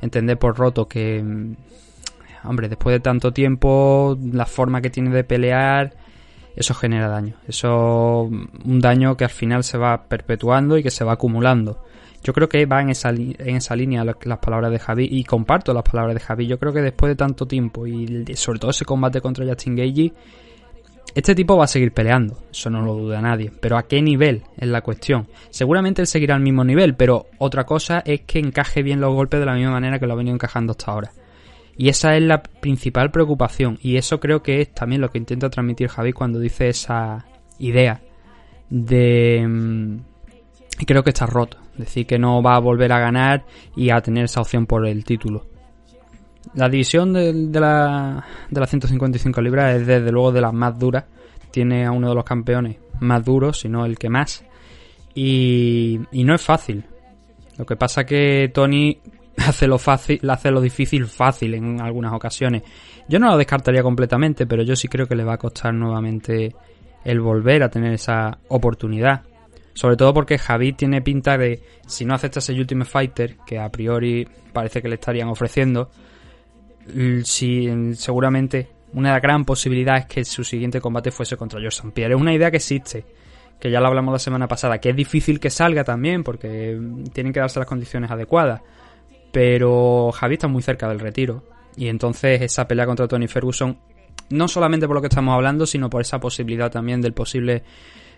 entender 0.00 0.38
por 0.38 0.56
roto 0.56 0.88
que, 0.88 1.22
mm, 1.22 1.56
hombre, 2.44 2.68
después 2.68 2.94
de 2.94 3.00
tanto 3.00 3.32
tiempo, 3.32 4.16
la 4.32 4.46
forma 4.46 4.80
que 4.80 4.88
tiene 4.88 5.10
de 5.10 5.24
pelear, 5.24 5.94
eso 6.56 6.74
genera 6.74 7.08
daño. 7.08 7.34
Eso, 7.46 8.22
un 8.22 8.80
daño 8.80 9.16
que 9.16 9.24
al 9.24 9.30
final 9.30 9.62
se 9.62 9.78
va 9.78 10.04
perpetuando 10.04 10.78
y 10.78 10.82
que 10.82 10.90
se 10.90 11.04
va 11.04 11.12
acumulando. 11.12 11.84
Yo 12.22 12.32
creo 12.32 12.48
que 12.48 12.66
va 12.66 12.80
en 12.82 12.90
esa, 12.90 13.10
en 13.10 13.56
esa 13.56 13.76
línea 13.76 14.04
las, 14.04 14.38
palabras 14.38 14.70
de 14.70 14.78
Javi 14.78 15.08
y 15.10 15.24
comparto 15.24 15.72
las 15.72 15.84
palabras 15.84 16.14
de 16.14 16.20
Javi. 16.20 16.46
Yo 16.46 16.58
creo 16.58 16.72
que 16.72 16.82
después 16.82 17.10
de 17.10 17.16
tanto 17.16 17.46
tiempo 17.46 17.86
y 17.86 18.24
sobre 18.34 18.58
todo 18.58 18.70
ese 18.70 18.84
combate 18.84 19.20
contra 19.20 19.46
Justin 19.46 19.76
Gagey, 19.76 20.12
este 21.14 21.34
tipo 21.34 21.56
va 21.56 21.64
a 21.64 21.68
seguir 21.68 21.92
peleando, 21.92 22.38
eso 22.50 22.70
no 22.70 22.82
lo 22.82 22.94
duda 22.94 23.20
nadie. 23.20 23.50
Pero 23.60 23.78
¿a 23.78 23.84
qué 23.84 24.02
nivel 24.02 24.42
es 24.56 24.68
la 24.68 24.82
cuestión? 24.82 25.26
Seguramente 25.50 26.02
él 26.02 26.06
seguirá 26.06 26.34
al 26.34 26.42
mismo 26.42 26.64
nivel, 26.64 26.94
pero 26.94 27.26
otra 27.38 27.64
cosa 27.64 28.02
es 28.04 28.20
que 28.22 28.38
encaje 28.38 28.82
bien 28.82 29.00
los 29.00 29.14
golpes 29.14 29.40
de 29.40 29.46
la 29.46 29.54
misma 29.54 29.72
manera 29.72 29.98
que 29.98 30.06
lo 30.06 30.12
ha 30.12 30.16
venido 30.16 30.34
encajando 30.34 30.72
hasta 30.72 30.92
ahora. 30.92 31.10
Y 31.76 31.88
esa 31.88 32.16
es 32.16 32.22
la 32.22 32.42
principal 32.42 33.10
preocupación. 33.10 33.78
Y 33.80 33.96
eso 33.96 34.18
creo 34.18 34.42
que 34.42 34.60
es 34.60 34.74
también 34.74 35.00
lo 35.00 35.10
que 35.10 35.18
intenta 35.18 35.48
transmitir 35.48 35.88
Javi 35.88 36.12
cuando 36.12 36.40
dice 36.40 36.68
esa 36.68 37.24
idea 37.58 38.00
de... 38.68 39.46
Mm, 39.48 39.98
creo 40.84 41.04
que 41.04 41.10
está 41.10 41.26
roto. 41.26 41.56
Decir 41.78 42.06
que 42.06 42.18
no 42.18 42.42
va 42.42 42.56
a 42.56 42.60
volver 42.60 42.92
a 42.92 42.98
ganar 42.98 43.44
y 43.76 43.90
a 43.90 44.00
tener 44.00 44.24
esa 44.24 44.40
opción 44.40 44.66
por 44.66 44.86
el 44.86 45.04
título. 45.04 45.46
La 46.54 46.68
división 46.68 47.12
de, 47.12 47.32
la, 47.52 48.24
de 48.50 48.60
las 48.60 48.70
155 48.70 49.40
libras 49.40 49.76
es 49.76 49.86
desde 49.86 50.10
luego 50.10 50.32
de 50.32 50.40
las 50.40 50.52
más 50.52 50.78
duras. 50.78 51.04
Tiene 51.50 51.86
a 51.86 51.92
uno 51.92 52.08
de 52.08 52.14
los 52.14 52.24
campeones 52.24 52.76
más 53.00 53.24
duros, 53.24 53.60
si 53.60 53.68
no 53.68 53.84
el 53.84 53.98
que 53.98 54.10
más. 54.10 54.44
Y, 55.14 56.00
y 56.12 56.24
no 56.24 56.34
es 56.34 56.42
fácil. 56.42 56.84
Lo 57.56 57.66
que 57.66 57.76
pasa 57.76 58.04
que 58.04 58.50
Tony 58.52 58.98
hace 59.36 59.66
lo 59.66 59.78
fácil, 59.78 60.20
hace 60.28 60.50
lo 60.50 60.60
difícil 60.60 61.06
fácil 61.06 61.54
en 61.54 61.80
algunas 61.80 62.12
ocasiones. 62.12 62.62
Yo 63.08 63.18
no 63.18 63.28
lo 63.28 63.36
descartaría 63.36 63.82
completamente, 63.82 64.46
pero 64.46 64.62
yo 64.62 64.76
sí 64.76 64.88
creo 64.88 65.06
que 65.06 65.16
le 65.16 65.24
va 65.24 65.34
a 65.34 65.38
costar 65.38 65.72
nuevamente 65.74 66.54
el 67.04 67.20
volver 67.20 67.62
a 67.62 67.70
tener 67.70 67.92
esa 67.92 68.38
oportunidad. 68.48 69.22
Sobre 69.78 69.94
todo 69.94 70.12
porque 70.12 70.38
Javi 70.38 70.72
tiene 70.72 71.02
pinta 71.02 71.38
de, 71.38 71.62
si 71.86 72.04
no 72.04 72.12
acepta 72.12 72.40
ese 72.40 72.52
Ultimate 72.52 72.90
Fighter, 72.90 73.36
que 73.46 73.60
a 73.60 73.68
priori 73.68 74.26
parece 74.52 74.82
que 74.82 74.88
le 74.88 74.96
estarían 74.96 75.28
ofreciendo, 75.28 75.88
si, 77.22 77.94
seguramente 77.94 78.70
una 78.94 79.20
gran 79.20 79.44
posibilidad 79.44 79.98
es 79.98 80.06
que 80.06 80.24
su 80.24 80.42
siguiente 80.42 80.80
combate 80.80 81.12
fuese 81.12 81.36
contra 81.36 81.60
George 81.60 81.76
St. 81.76 81.92
Pierre. 81.92 82.16
Es 82.16 82.20
una 82.20 82.34
idea 82.34 82.50
que 82.50 82.56
existe, 82.56 83.04
que 83.60 83.70
ya 83.70 83.78
lo 83.78 83.86
hablamos 83.86 84.10
la 84.10 84.18
semana 84.18 84.48
pasada, 84.48 84.78
que 84.78 84.90
es 84.90 84.96
difícil 84.96 85.38
que 85.38 85.48
salga 85.48 85.84
también, 85.84 86.24
porque 86.24 86.76
tienen 87.12 87.32
que 87.32 87.38
darse 87.38 87.60
las 87.60 87.68
condiciones 87.68 88.10
adecuadas. 88.10 88.62
Pero 89.30 90.10
Javi 90.10 90.34
está 90.34 90.48
muy 90.48 90.62
cerca 90.62 90.88
del 90.88 90.98
retiro. 90.98 91.44
Y 91.76 91.86
entonces 91.86 92.42
esa 92.42 92.66
pelea 92.66 92.84
contra 92.84 93.06
Tony 93.06 93.28
Ferguson, 93.28 93.78
no 94.30 94.48
solamente 94.48 94.88
por 94.88 94.96
lo 94.96 95.02
que 95.02 95.06
estamos 95.06 95.36
hablando, 95.36 95.66
sino 95.66 95.88
por 95.88 96.00
esa 96.00 96.18
posibilidad 96.18 96.68
también 96.68 97.00
del 97.00 97.12
posible 97.12 97.62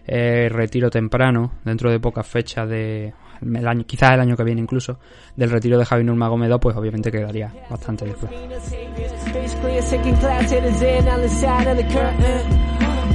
eh, 0.07 0.49
retiro 0.49 0.91
temprano, 0.91 1.53
dentro 1.65 1.91
de 1.91 2.01
pocas 2.01 2.27
fechas 2.27 2.69
de 2.69 3.13
el 3.43 3.67
año, 3.67 3.85
quizás 3.87 4.13
el 4.13 4.21
año 4.21 4.37
que 4.37 4.45
viene 4.45 4.61
incluso, 4.61 4.99
del 5.35 5.51
retiro 5.51 5.79
de 5.79 5.85
Javi 5.85 6.05
Nurmagomedov, 6.05 6.61
pues 6.61 6.77
obviamente 6.77 7.11
quedaría 7.11 7.53
bastante 7.71 8.05
después. 8.05 8.31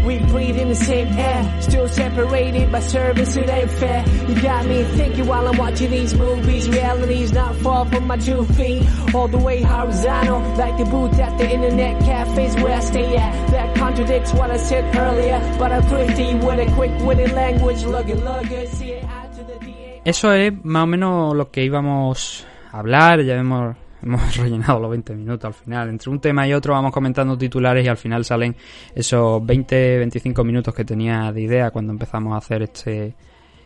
We 0.05 0.19
breathe 0.19 0.57
in 0.57 0.69
the 0.69 0.75
same 0.75 1.07
air, 1.07 1.61
still 1.61 1.87
separated 1.87 2.71
by 2.71 2.79
service, 2.79 3.35
it 3.35 3.49
ain't 3.49 3.71
fair. 3.71 4.05
You 4.27 4.41
got 4.41 4.65
me 4.65 4.83
thinking 4.83 5.25
while 5.25 5.47
I'm 5.47 5.57
watching 5.57 5.91
these 5.91 6.13
movies. 6.13 6.69
Reality's 6.69 7.33
not 7.33 7.55
far 7.57 7.85
from 7.85 8.07
my 8.07 8.17
two 8.17 8.45
feet, 8.57 8.83
all 9.15 9.27
the 9.27 9.37
way 9.37 9.61
horizontal, 9.61 10.39
like 10.55 10.77
the 10.77 10.85
booth 10.85 11.19
at 11.19 11.37
the 11.37 11.49
internet 11.49 11.99
cafes 12.01 12.55
where 12.61 12.77
I 12.77 12.79
stay 12.81 13.15
at. 13.17 13.51
That 13.51 13.75
contradicts 13.75 14.33
what 14.33 14.51
I 14.51 14.57
said 14.57 14.95
earlier, 14.95 15.39
but 15.57 15.71
I'm 15.71 15.83
thrifty 15.83 16.35
with 16.35 16.59
a 16.59 16.71
quick 16.75 16.91
witty 17.01 17.27
language. 17.33 17.83
Look 17.83 18.07
at, 18.07 18.67
see 18.69 18.91
it 18.91 19.03
out 19.05 19.33
to 19.35 19.43
the. 19.43 19.75
Eso 20.05 20.31
es 20.33 20.53
más 20.63 20.83
o 20.83 20.85
menos 20.85 21.35
lo 21.35 21.49
que 21.49 21.63
íbamos 21.63 22.45
a 22.71 22.77
hablar, 22.77 23.23
ya 23.23 23.35
hemos 23.37 23.75
hemos 24.05 24.37
rellenado 24.37 24.79
los 24.79 24.91
20 24.91 25.15
minutos 25.15 25.45
al 25.45 25.53
final. 25.53 25.89
Entre 25.89 26.09
un 26.09 26.19
tema 26.19 26.47
y 26.47 26.53
otro 26.53 26.73
vamos 26.73 26.93
comentando 26.93 27.37
titulares 27.37 27.85
y 27.85 27.89
al 27.89 27.97
final 27.97 28.23
salen 28.23 28.55
esos 28.93 29.41
20-25 29.41 30.45
minutos 30.45 30.73
que 30.73 30.85
tenía 30.85 31.31
de 31.31 31.41
idea 31.41 31.71
cuando 31.71 31.91
empezamos 31.91 32.33
a 32.33 32.37
hacer 32.37 32.61
este 32.61 33.13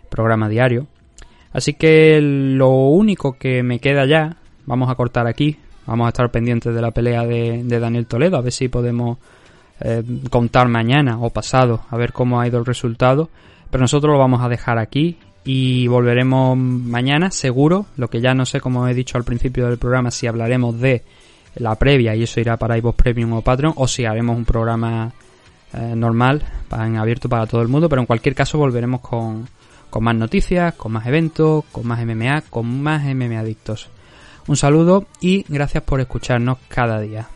programa 0.09 0.49
diario. 0.49 0.87
Así 1.51 1.73
que 1.73 2.19
lo 2.21 2.69
único 2.69 3.33
que 3.33 3.63
me 3.63 3.79
queda 3.79 4.05
ya, 4.05 4.37
vamos 4.65 4.89
a 4.89 4.95
cortar 4.95 5.27
aquí, 5.27 5.57
vamos 5.85 6.05
a 6.05 6.09
estar 6.09 6.29
pendientes 6.31 6.73
de 6.73 6.81
la 6.81 6.91
pelea 6.91 7.25
de, 7.25 7.63
Daniel 7.79 8.05
Toledo, 8.05 8.37
a 8.37 8.41
ver 8.41 8.51
si 8.51 8.67
podemos 8.67 9.17
eh, 9.81 10.03
contar 10.29 10.67
mañana 10.67 11.19
o 11.19 11.31
pasado, 11.31 11.81
a 11.89 11.97
ver 11.97 12.13
cómo 12.13 12.39
ha 12.39 12.47
ido 12.47 12.59
el 12.59 12.65
resultado. 12.65 13.29
Pero 13.71 13.81
nosotros 13.81 14.13
lo 14.13 14.19
vamos 14.19 14.41
a 14.41 14.49
dejar 14.49 14.79
aquí 14.79 15.17
y 15.51 15.87
volveremos 15.87 16.55
mañana, 16.55 17.31
seguro. 17.31 17.87
Lo 17.97 18.07
que 18.07 18.21
ya 18.21 18.35
no 18.35 18.45
sé, 18.45 18.61
como 18.61 18.87
he 18.87 18.93
dicho 18.93 19.17
al 19.17 19.23
principio 19.23 19.65
del 19.65 19.79
programa, 19.79 20.11
si 20.11 20.27
hablaremos 20.27 20.79
de 20.79 21.01
la 21.55 21.73
previa 21.73 22.15
y 22.15 22.21
eso 22.21 22.39
irá 22.39 22.55
para 22.55 22.77
iVoox 22.77 22.95
Premium 22.95 23.33
o 23.33 23.41
Patreon, 23.41 23.73
o 23.75 23.87
si 23.87 24.05
haremos 24.05 24.37
un 24.37 24.45
programa 24.45 25.11
eh, 25.73 25.93
normal, 25.95 26.43
en 26.71 26.97
abierto 26.97 27.27
para 27.29 27.47
todo 27.47 27.63
el 27.63 27.67
mundo. 27.67 27.89
Pero 27.89 27.99
en 27.99 28.05
cualquier 28.05 28.35
caso, 28.35 28.59
volveremos 28.59 29.01
con, 29.01 29.49
con 29.89 30.03
más 30.03 30.15
noticias, 30.15 30.75
con 30.75 30.91
más 30.91 31.07
eventos, 31.07 31.65
con 31.71 31.87
más 31.87 32.05
MMA, 32.05 32.41
con 32.51 32.83
más 32.83 33.03
MMA 33.03 33.39
adictos. 33.39 33.89
Un 34.45 34.55
saludo 34.55 35.07
y 35.19 35.45
gracias 35.49 35.81
por 35.81 35.99
escucharnos 35.99 36.59
cada 36.67 36.99
día. 36.99 37.27